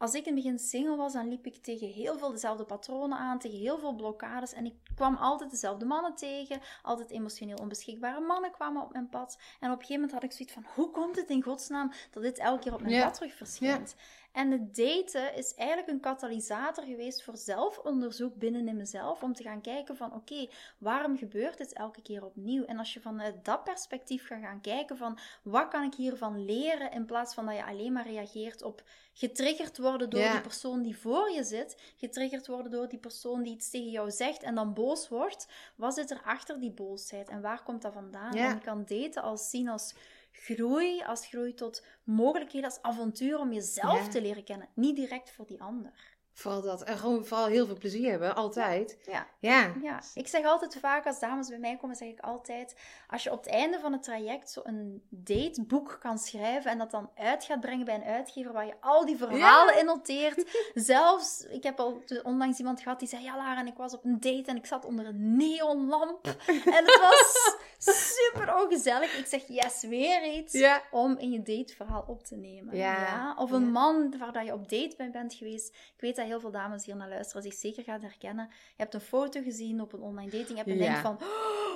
als 0.00 0.14
ik 0.14 0.26
in 0.26 0.34
het 0.34 0.42
begin 0.42 0.58
single 0.58 0.96
was, 0.96 1.12
dan 1.12 1.28
liep 1.28 1.46
ik 1.46 1.56
tegen 1.56 1.88
heel 1.88 2.18
veel 2.18 2.30
dezelfde 2.30 2.64
patronen 2.64 3.18
aan, 3.18 3.38
tegen 3.38 3.58
heel 3.58 3.78
veel 3.78 3.94
blokkades. 3.94 4.52
En 4.52 4.66
ik 4.66 4.74
kwam 4.94 5.16
altijd 5.16 5.50
dezelfde 5.50 5.84
mannen 5.84 6.14
tegen. 6.14 6.60
Altijd 6.82 7.10
emotioneel 7.10 7.56
onbeschikbare 7.56 8.20
mannen 8.20 8.50
kwamen 8.50 8.82
op 8.82 8.92
mijn 8.92 9.08
pad. 9.08 9.38
En 9.38 9.70
op 9.70 9.78
een 9.78 9.86
gegeven 9.86 9.94
moment 9.94 10.12
had 10.12 10.22
ik 10.22 10.32
zoiets 10.32 10.54
van: 10.54 10.64
hoe 10.74 10.90
komt 10.90 11.16
het 11.16 11.30
in 11.30 11.42
godsnaam 11.42 11.92
dat 12.10 12.22
dit 12.22 12.38
elke 12.38 12.62
keer 12.62 12.74
op 12.74 12.82
mijn 12.82 13.02
pad 13.02 13.14
terug 13.14 13.34
verschijnt? 13.34 13.94
En 14.32 14.50
het 14.50 14.76
daten 14.76 15.34
is 15.34 15.54
eigenlijk 15.54 15.88
een 15.88 16.00
katalysator 16.00 16.84
geweest 16.84 17.22
voor 17.22 17.36
zelfonderzoek 17.36 18.34
binnenin 18.34 18.76
mezelf. 18.76 19.22
Om 19.22 19.34
te 19.34 19.42
gaan 19.42 19.60
kijken 19.60 19.96
van 19.96 20.14
oké, 20.14 20.48
waarom 20.78 21.16
gebeurt 21.16 21.58
dit 21.58 21.72
elke 21.72 22.02
keer 22.02 22.24
opnieuw? 22.24 22.64
En 22.64 22.78
als 22.78 22.94
je 22.94 23.00
vanuit 23.00 23.44
dat 23.44 23.64
perspectief 23.64 24.26
gaat 24.26 24.40
gaan 24.40 24.60
kijken 24.60 24.96
van 24.96 25.18
wat 25.42 25.68
kan 25.68 25.84
ik 25.84 25.94
hiervan 25.94 26.44
leren? 26.44 26.90
In 26.90 27.04
plaats 27.04 27.34
van 27.34 27.46
dat 27.46 27.56
je 27.56 27.64
alleen 27.64 27.92
maar 27.92 28.06
reageert 28.06 28.62
op 28.62 28.82
getriggerd 29.12 29.78
worden 29.78 30.10
door 30.10 30.30
die 30.30 30.40
persoon 30.40 30.82
die 30.82 30.96
voor 30.96 31.30
je 31.30 31.44
zit. 31.44 31.92
Getriggerd 31.96 32.46
worden 32.46 32.72
door 32.72 32.88
die 32.88 32.98
persoon 32.98 33.42
die 33.42 33.54
iets 33.54 33.70
tegen 33.70 33.90
jou 33.90 34.10
zegt 34.10 34.42
en 34.42 34.54
dan 34.54 34.74
boos 34.74 35.08
wordt. 35.08 35.48
Wat 35.76 35.94
zit 35.94 36.10
er 36.10 36.22
achter 36.24 36.60
die 36.60 36.72
boosheid? 36.72 37.28
En 37.28 37.40
waar 37.40 37.62
komt 37.62 37.82
dat 37.82 37.92
vandaan? 37.92 38.34
En 38.34 38.54
je 38.54 38.60
kan 38.60 38.84
daten 38.84 39.22
als 39.22 39.50
zien 39.50 39.68
als 39.68 39.94
groei, 40.32 41.02
als 41.02 41.26
groei 41.26 41.54
tot 41.54 41.86
mogelijkheden, 42.04 42.70
als 42.70 42.82
avontuur 42.82 43.38
om 43.38 43.52
jezelf 43.52 44.08
te 44.08 44.22
leren 44.22 44.44
kennen. 44.44 44.68
Niet 44.74 44.96
direct 44.96 45.30
voor 45.30 45.46
die 45.46 45.62
ander. 45.62 46.18
Vooral 46.32 46.62
dat. 46.62 46.82
En 46.82 46.98
gewoon 46.98 47.24
vooral 47.24 47.46
heel 47.46 47.66
veel 47.66 47.78
plezier 47.78 48.10
hebben, 48.10 48.34
altijd. 48.34 48.98
Ja. 49.06 49.26
Ja. 49.38 49.72
Ja, 49.82 50.02
ik 50.14 50.28
zeg 50.28 50.44
altijd 50.44 50.76
vaak 50.80 51.06
als 51.06 51.20
dames 51.20 51.48
bij 51.48 51.58
mij 51.58 51.76
komen, 51.76 51.96
zeg 51.96 52.08
ik 52.08 52.20
altijd: 52.20 52.74
als 53.08 53.22
je 53.22 53.32
op 53.32 53.38
het 53.44 53.48
einde 53.52 53.78
van 53.80 53.92
het 53.92 54.02
traject 54.02 54.50
zo 54.50 54.60
een 54.64 55.02
dateboek 55.08 55.98
kan 56.00 56.18
schrijven 56.18 56.70
en 56.70 56.78
dat 56.78 56.90
dan 56.90 57.10
uit 57.14 57.44
gaat 57.44 57.60
brengen 57.60 57.84
bij 57.84 57.94
een 57.94 58.04
uitgever 58.04 58.52
waar 58.52 58.66
je 58.66 58.74
al 58.80 59.06
die 59.06 59.16
verhalen 59.16 59.78
in 59.78 59.84
noteert. 59.84 60.44
Zelfs, 60.74 61.40
ik 61.40 61.62
heb 61.62 61.80
al 61.80 62.02
onlangs 62.22 62.58
iemand 62.58 62.80
gehad 62.80 62.98
die 62.98 63.08
zei: 63.08 63.22
Ja, 63.22 63.36
Lara, 63.36 63.58
en 63.60 63.66
ik 63.66 63.76
was 63.76 63.94
op 63.94 64.04
een 64.04 64.20
date 64.20 64.50
en 64.50 64.56
ik 64.56 64.66
zat 64.66 64.84
onder 64.84 65.06
een 65.06 65.36
neonlamp 65.36 66.26
en 66.46 66.84
het 66.84 66.98
was 67.00 67.58
super 68.16 68.62
ongezellig. 68.62 69.18
Ik 69.18 69.26
zeg: 69.26 69.42
Yes, 69.46 69.82
weer 69.82 70.24
iets 70.36 70.52
Ja. 70.52 70.82
om 70.90 71.18
in 71.18 71.30
je 71.30 71.42
dateverhaal 71.42 72.04
op 72.06 72.22
te 72.24 72.36
nemen. 72.36 72.76
Ja, 72.76 73.34
Of 73.38 73.50
een 73.50 73.70
man 73.70 74.18
waar 74.18 74.32
dat 74.32 74.44
je 74.46 74.52
op 74.52 74.68
date 74.68 74.94
bij 74.96 75.10
bent 75.10 75.34
geweest. 75.34 75.68
Ik 75.68 76.00
weet 76.00 76.18
dat 76.20 76.28
heel 76.28 76.40
veel 76.40 76.50
dames 76.50 76.84
hier 76.84 76.96
naar 76.96 77.08
luisteren 77.08 77.42
zich 77.42 77.54
zeker 77.54 77.82
gaan 77.82 78.00
herkennen. 78.00 78.46
Je 78.50 78.74
hebt 78.76 78.94
een 78.94 79.00
foto 79.00 79.42
gezien 79.42 79.80
op 79.80 79.92
een 79.92 80.00
online 80.00 80.30
dating 80.30 80.58
app 80.58 80.68
en 80.68 80.76
Ja. 80.76 80.80
denkt 80.84 81.00
van, 81.00 81.18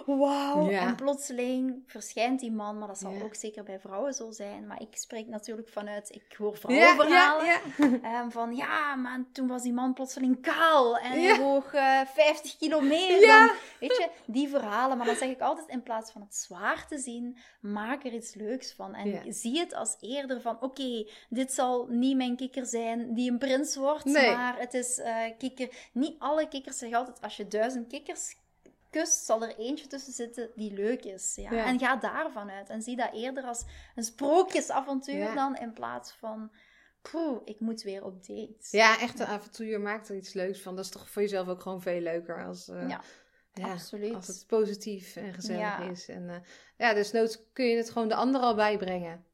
oh, 0.06 0.18
wauw. 0.20 0.70
Ja. 0.70 0.80
En 0.86 0.94
plotseling 0.94 1.82
verschijnt 1.86 2.40
die 2.40 2.52
man, 2.52 2.78
maar 2.78 2.88
dat 2.88 2.98
zal 2.98 3.12
Ja. 3.12 3.22
ook 3.22 3.34
zeker 3.34 3.62
bij 3.64 3.78
vrouwen 3.80 4.14
zo 4.14 4.30
zijn. 4.30 4.66
Maar 4.66 4.80
ik 4.80 4.96
spreek 4.96 5.26
natuurlijk 5.26 5.68
vanuit, 5.68 6.14
ik 6.14 6.34
hoor 6.38 6.56
vrouwenverhalen. 6.56 7.44
ja. 7.46 7.60
Ehm, 8.02 8.30
van 8.30 8.54
ja, 8.56 8.94
maar 8.94 9.24
toen 9.32 9.48
was 9.48 9.62
die 9.62 9.72
man 9.72 9.92
plotseling 9.94 10.40
kaal 10.42 10.98
en 10.98 11.10
hij 11.22 11.38
woog 11.40 11.72
eh, 11.74 12.00
50 12.14 12.56
kilo 12.56 12.80
meer. 12.80 13.20
Ja. 13.20 13.46
Dan, 13.46 13.56
weet 13.80 13.96
je, 13.96 14.08
die 14.26 14.48
verhalen. 14.48 14.96
Maar 14.96 15.06
dan 15.06 15.16
zeg 15.16 15.28
ik 15.28 15.40
altijd, 15.40 15.68
in 15.68 15.82
plaats 15.82 16.10
van 16.12 16.20
het 16.20 16.34
zwaar 16.34 16.86
te 16.86 16.98
zien, 16.98 17.38
maak 17.60 18.04
er 18.04 18.12
iets 18.12 18.34
leuks 18.34 18.72
van. 18.72 18.94
En 18.94 19.34
zie 19.34 19.58
het 19.58 19.74
als 19.74 19.96
eerder 20.00 20.40
van, 20.40 20.56
oké, 20.60 21.06
dit 21.28 21.52
zal 21.52 21.86
niet 21.88 22.16
mijn 22.16 22.36
kikker 22.36 22.66
zijn 22.66 23.14
die 23.14 23.30
een 23.30 23.38
prins 23.38 23.76
wordt, 23.76 24.04
Nee. 24.04 24.33
Maar 24.36 24.58
het 24.58 24.74
is 24.74 24.98
eh, 24.98 25.22
kikker. 25.38 25.68
Niet 25.92 26.16
alle 26.18 26.48
kikkers 26.48 26.78
zeggen 26.78 26.98
altijd, 26.98 27.20
als 27.20 27.36
je 27.36 27.48
duizend 27.48 27.88
kikkers 27.88 28.36
kust, 28.90 29.24
zal 29.24 29.42
er 29.42 29.56
eentje 29.58 29.86
tussen 29.86 30.12
zitten 30.12 30.50
die 30.54 30.72
leuk 30.72 31.04
is. 31.04 31.34
Ja? 31.34 31.52
Ja. 31.52 31.64
En 31.64 31.78
ga 31.78 31.96
daarvan 31.96 32.50
uit. 32.50 32.68
En 32.68 32.82
zie 32.82 32.96
dat 32.96 33.12
eerder 33.12 33.44
als 33.44 33.64
een 33.94 34.04
sprookjesavontuur 34.04 35.14
Ja. 35.18 35.34
dan 35.34 35.56
in 35.56 35.72
plaats 35.72 36.12
van, 36.12 36.50
poeh, 37.02 37.40
ik 37.44 37.60
moet 37.60 37.82
weer 37.82 38.04
op 38.04 38.26
date. 38.26 38.56
Ja, 38.70 39.00
echt 39.00 39.20
een 39.20 39.26
avontuur 39.26 39.80
maakt 39.80 40.08
er 40.08 40.16
iets 40.16 40.32
leuks 40.32 40.60
van. 40.60 40.76
Dat 40.76 40.84
is 40.84 40.90
toch 40.90 41.08
voor 41.10 41.22
jezelf 41.22 41.48
ook 41.48 41.60
gewoon 41.60 41.82
veel 41.82 42.00
leuker 42.00 42.44
als, 42.44 42.68
eh, 42.68 42.88
Ja, 42.88 43.00
ja, 43.52 43.72
absoluut. 43.72 44.14
als 44.14 44.26
het 44.26 44.44
positief 44.46 45.16
en 45.16 45.34
gezellig 45.34 45.60
Ja. 45.60 45.78
is. 45.90 46.08
En 46.08 46.28
eh, 46.28 46.36
ja, 46.76 46.94
dus 46.94 47.12
noods 47.12 47.38
kun 47.52 47.64
je 47.64 47.76
het 47.76 47.90
gewoon 47.90 48.08
de 48.08 48.14
ander 48.14 48.40
al 48.40 48.54
bijbrengen. 48.54 49.24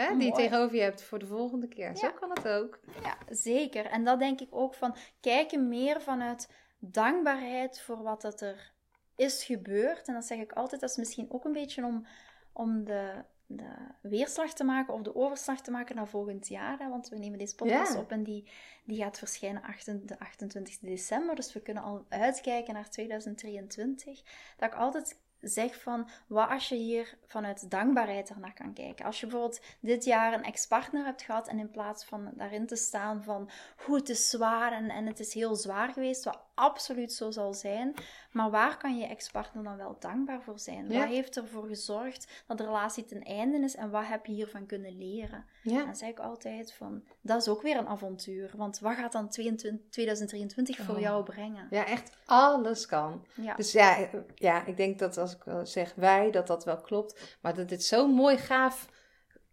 Hè, 0.00 0.16
die 0.16 0.26
je 0.26 0.32
tegenover 0.32 0.76
je 0.76 0.82
hebt 0.82 1.02
voor 1.02 1.18
de 1.18 1.26
volgende 1.26 1.68
keer. 1.68 1.96
Zo 1.96 2.10
kan 2.12 2.30
het 2.30 2.48
ook. 2.48 2.78
Ja, 3.02 3.16
zeker. 3.28 3.86
En 3.86 4.04
dat 4.04 4.18
denk 4.18 4.40
ik 4.40 4.48
ook 4.50 4.74
van 4.74 4.96
kijken 5.20 5.68
meer 5.68 6.02
vanuit 6.02 6.48
dankbaarheid 6.78 7.80
voor 7.80 8.02
wat 8.02 8.22
dat 8.22 8.40
er 8.40 8.72
is 9.16 9.44
gebeurd. 9.44 10.08
En 10.08 10.14
dat 10.14 10.24
zeg 10.24 10.38
ik 10.38 10.52
altijd, 10.52 10.80
dat 10.80 10.90
is 10.90 10.96
misschien 10.96 11.30
ook 11.30 11.44
een 11.44 11.52
beetje 11.52 11.84
om, 11.84 12.06
om 12.52 12.84
de, 12.84 13.24
de 13.46 13.72
weerslag 14.02 14.52
te 14.52 14.64
maken 14.64 14.94
of 14.94 15.02
de 15.02 15.14
overslag 15.14 15.60
te 15.60 15.70
maken 15.70 15.96
naar 15.96 16.08
volgend 16.08 16.48
jaar. 16.48 16.78
Hè? 16.78 16.88
Want 16.88 17.08
we 17.08 17.18
nemen 17.18 17.38
deze 17.38 17.54
podcast 17.54 17.96
op 17.96 18.10
en 18.10 18.22
die, 18.22 18.50
die 18.84 19.02
gaat 19.02 19.18
verschijnen 19.18 19.62
8 19.62 20.08
de 20.08 20.18
28 20.18 20.78
december. 20.78 21.34
Dus 21.34 21.52
we 21.52 21.60
kunnen 21.60 21.82
al 21.82 22.04
uitkijken 22.08 22.74
naar 22.74 22.90
2023. 22.90 24.22
Dat 24.56 24.72
ik 24.72 24.78
altijd 24.78 25.18
zeg 25.40 25.82
van, 25.82 26.08
wat 26.26 26.48
als 26.48 26.68
je 26.68 26.74
hier 26.74 27.18
vanuit 27.26 27.70
dankbaarheid 27.70 28.30
ernaar 28.30 28.54
kan 28.54 28.72
kijken. 28.72 29.04
Als 29.04 29.20
je 29.20 29.26
bijvoorbeeld 29.26 29.60
dit 29.80 30.04
jaar 30.04 30.32
een 30.32 30.44
ex-partner 30.44 31.04
hebt 31.04 31.22
gehad 31.22 31.48
en 31.48 31.58
in 31.58 31.70
plaats 31.70 32.04
van 32.04 32.30
daarin 32.34 32.66
te 32.66 32.76
staan 32.76 33.22
van, 33.22 33.50
hoe 33.84 33.96
het 33.96 34.08
is 34.08 34.30
zwaar 34.30 34.72
en, 34.72 34.90
en 34.90 35.06
het 35.06 35.20
is 35.20 35.34
heel 35.34 35.54
zwaar 35.54 35.92
geweest, 35.92 36.24
wat 36.24 36.38
absoluut 36.60 37.12
zo 37.12 37.30
zal 37.30 37.54
zijn, 37.54 37.94
maar 38.32 38.50
waar 38.50 38.76
kan 38.76 38.98
je 38.98 39.06
ex-partner 39.06 39.64
dan 39.64 39.76
wel 39.76 39.96
dankbaar 39.98 40.42
voor 40.42 40.58
zijn? 40.58 40.90
Ja. 40.90 40.98
Wat 40.98 41.08
heeft 41.08 41.36
ervoor 41.36 41.66
gezorgd 41.66 42.42
dat 42.46 42.58
de 42.58 42.64
relatie 42.64 43.04
ten 43.04 43.22
einde 43.22 43.58
is 43.58 43.74
en 43.76 43.90
wat 43.90 44.06
heb 44.06 44.26
je 44.26 44.32
hiervan 44.32 44.66
kunnen 44.66 44.98
leren? 44.98 45.44
Ja. 45.62 45.84
Dan 45.84 45.96
zeg 45.96 46.08
ik 46.08 46.18
altijd 46.18 46.72
van, 46.72 47.02
dat 47.20 47.40
is 47.40 47.48
ook 47.48 47.62
weer 47.62 47.76
een 47.76 47.86
avontuur, 47.88 48.50
want 48.56 48.78
wat 48.78 48.94
gaat 48.94 49.12
dan 49.12 49.28
22 49.28 49.90
2023 49.90 50.76
voor 50.76 50.94
Oh. 50.94 51.00
jou 51.00 51.24
brengen? 51.24 51.66
ja, 51.70 51.86
echt 51.86 52.16
alles 52.24 52.86
kan. 52.86 53.26
Ja. 53.34 53.54
Dus 53.54 53.72
ja, 53.72 54.08
ja, 54.34 54.64
ik 54.66 54.76
denk 54.76 54.98
dat 54.98 55.18
als 55.18 55.34
ik 55.36 55.42
zeg 55.62 55.94
wij, 55.94 56.30
dat 56.30 56.46
dat 56.46 56.64
wel 56.64 56.80
klopt. 56.80 57.38
Maar 57.40 57.54
dat 57.54 57.68
dit 57.68 57.84
zo'n 57.84 58.10
mooi, 58.10 58.36
gaaf, 58.38 58.88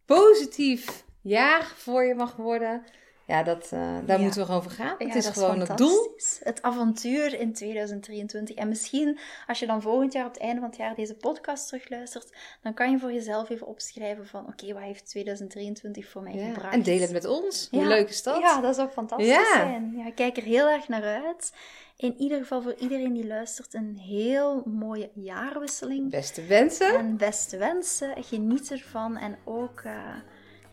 positief 0.06 1.06
jaar 1.22 1.64
voor 1.64 2.04
je 2.04 2.16
mag 2.16 2.36
worden. 2.36 2.84
Ja, 3.28 3.44
dat, 3.44 3.64
eh, 3.64 3.80
daar 4.06 4.18
Ja. 4.18 4.24
moeten 4.24 4.40
we 4.40 4.46
gewoon 4.46 4.63
voor 4.63 4.72
gaan. 4.72 4.96
Ja, 5.00 5.06
het 5.06 5.16
is 5.16 5.24
dat 5.24 5.34
gewoon 5.34 5.60
het 5.60 5.78
doel. 5.78 6.16
Het 6.40 6.62
avontuur 6.62 7.40
in 7.40 7.54
2023. 7.54 8.56
En 8.56 8.68
misschien, 8.68 9.20
als 9.48 9.60
je 9.60 9.66
dan 9.66 9.82
volgend 9.82 10.13
jaar 10.13 10.26
op 10.26 10.34
het 10.34 10.42
einde 10.42 10.60
van 10.60 10.70
het 10.70 10.78
jaar 10.78 10.96
deze 10.96 11.16
podcast 11.16 11.68
terugluistert, 11.68 12.30
dan 12.62 12.74
kan 12.74 12.92
je 12.92 13.00
voor 13.00 13.12
jezelf 13.13 13.50
even 13.50 13.68
opschrijven 13.68 14.28
van, 14.28 14.48
oké, 14.48 14.74
wat 14.74 14.82
heeft 14.84 15.10
2023 15.10 16.10
voor 16.10 16.22
mij 16.22 16.34
Ja. 16.34 16.46
gebracht? 16.48 16.74
En 16.74 16.84
deel 16.84 17.00
het 17.02 17.12
met 17.12 17.26
ons. 17.26 17.68
Hoe 17.72 17.82
Ja. 17.82 17.88
leuk 17.88 18.10
is 18.10 18.24
dat? 18.24 18.40
Ja, 18.40 18.62
dat 18.62 18.76
zou 18.76 18.90
fantastisch 18.90 19.28
Ja. 19.28 19.54
zijn. 19.54 19.94
Ja, 19.98 20.06
ik 20.08 20.16
kijk 20.16 20.38
er 20.38 20.44
heel 20.44 20.68
erg 20.70 20.88
naar 20.88 21.04
uit. 21.24 21.54
In 21.98 22.16
ieder 22.18 22.38
geval 22.38 22.62
voor 22.62 22.76
iedereen 22.80 23.13
die 23.13 23.28
luistert, 23.28 23.74
een 23.74 23.98
heel 23.98 24.63
mooie 24.66 25.10
jaarwisseling. 25.13 26.10
Beste 26.10 26.46
wensen. 26.46 26.98
En 26.98 27.18
beste 27.18 27.58
wensen, 27.58 28.24
geniet 28.24 28.72
ervan. 28.72 29.18
En 29.18 29.38
ook, 29.44 29.82
eh, 29.84 29.94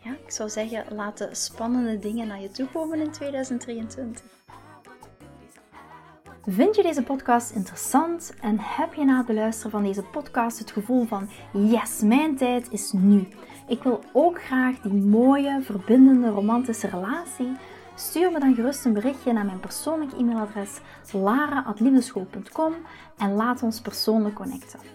ja, 0.05 0.11
ik 0.11 0.31
zou 0.31 0.49
zeggen, 0.49 0.85
laat 0.95 1.17
de 1.17 1.29
spannende 1.31 1.99
dingen 1.99 2.27
naar 2.27 2.41
je 2.41 2.51
toe 2.51 2.67
komen 2.73 2.99
in 2.99 3.11
2023. 3.11 4.23
Vind 6.47 6.75
je 6.75 6.83
deze 6.83 7.03
podcast 7.03 7.51
interessant 7.51 8.33
en 8.41 8.57
heb 8.59 8.93
je 8.93 9.05
na 9.05 9.17
het 9.17 9.25
beluisteren 9.25 9.71
van 9.71 9.83
deze 9.83 10.03
podcast 10.03 10.59
het 10.59 10.71
gevoel 10.71 11.05
van 11.05 11.29
yes, 11.51 12.01
mijn 12.01 12.35
tijd 12.35 12.71
is 12.71 12.91
nu. 12.91 13.27
Ik 13.67 13.83
wil 13.83 14.03
ook 14.13 14.41
graag 14.43 14.79
die 14.79 15.01
mooie, 15.01 15.61
verbindende, 15.61 16.29
romantische 16.29 16.87
relatie. 16.87 17.51
Stuur 17.95 18.31
me 18.31 18.39
dan 18.39 18.55
gerust 18.55 18.85
een 18.85 18.93
berichtje 18.93 19.33
naar 19.33 19.45
mijn 19.45 19.59
persoonlijke 19.59 20.15
e-mailadres 20.15 20.79
lara.liefdeschool.com 21.11 22.73
en 23.17 23.33
laat 23.33 23.63
ons 23.63 23.81
persoonlijk 23.81 24.35
connecten. 24.35 24.94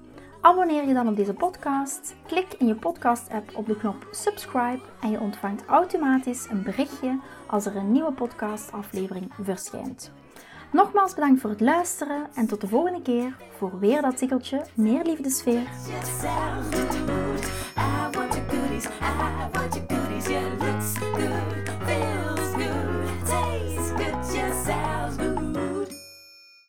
Abonneer 0.41 0.87
je 0.87 0.93
dan 0.93 1.07
op 1.07 1.15
deze 1.15 1.33
podcast, 1.33 2.15
klik 2.27 2.53
in 2.57 2.67
je 2.67 2.75
podcast-app 2.75 3.55
op 3.55 3.67
de 3.67 3.77
knop 3.77 4.07
subscribe 4.11 4.79
en 5.01 5.11
je 5.11 5.19
ontvangt 5.19 5.65
automatisch 5.65 6.47
een 6.49 6.63
berichtje 6.63 7.19
als 7.47 7.65
er 7.65 7.75
een 7.75 7.91
nieuwe 7.91 8.11
podcastaflevering 8.11 9.31
verschijnt. 9.41 10.11
Nogmaals 10.71 11.13
bedankt 11.13 11.41
voor 11.41 11.49
het 11.49 11.61
luisteren 11.61 12.27
en 12.35 12.47
tot 12.47 12.61
de 12.61 12.67
volgende 12.67 13.01
keer 13.01 13.35
voor 13.57 13.79
weer 13.79 14.01
dat 14.01 14.17
tikkeltje 14.17 14.65
meer 14.75 15.03
liefdesfeer. 15.03 15.67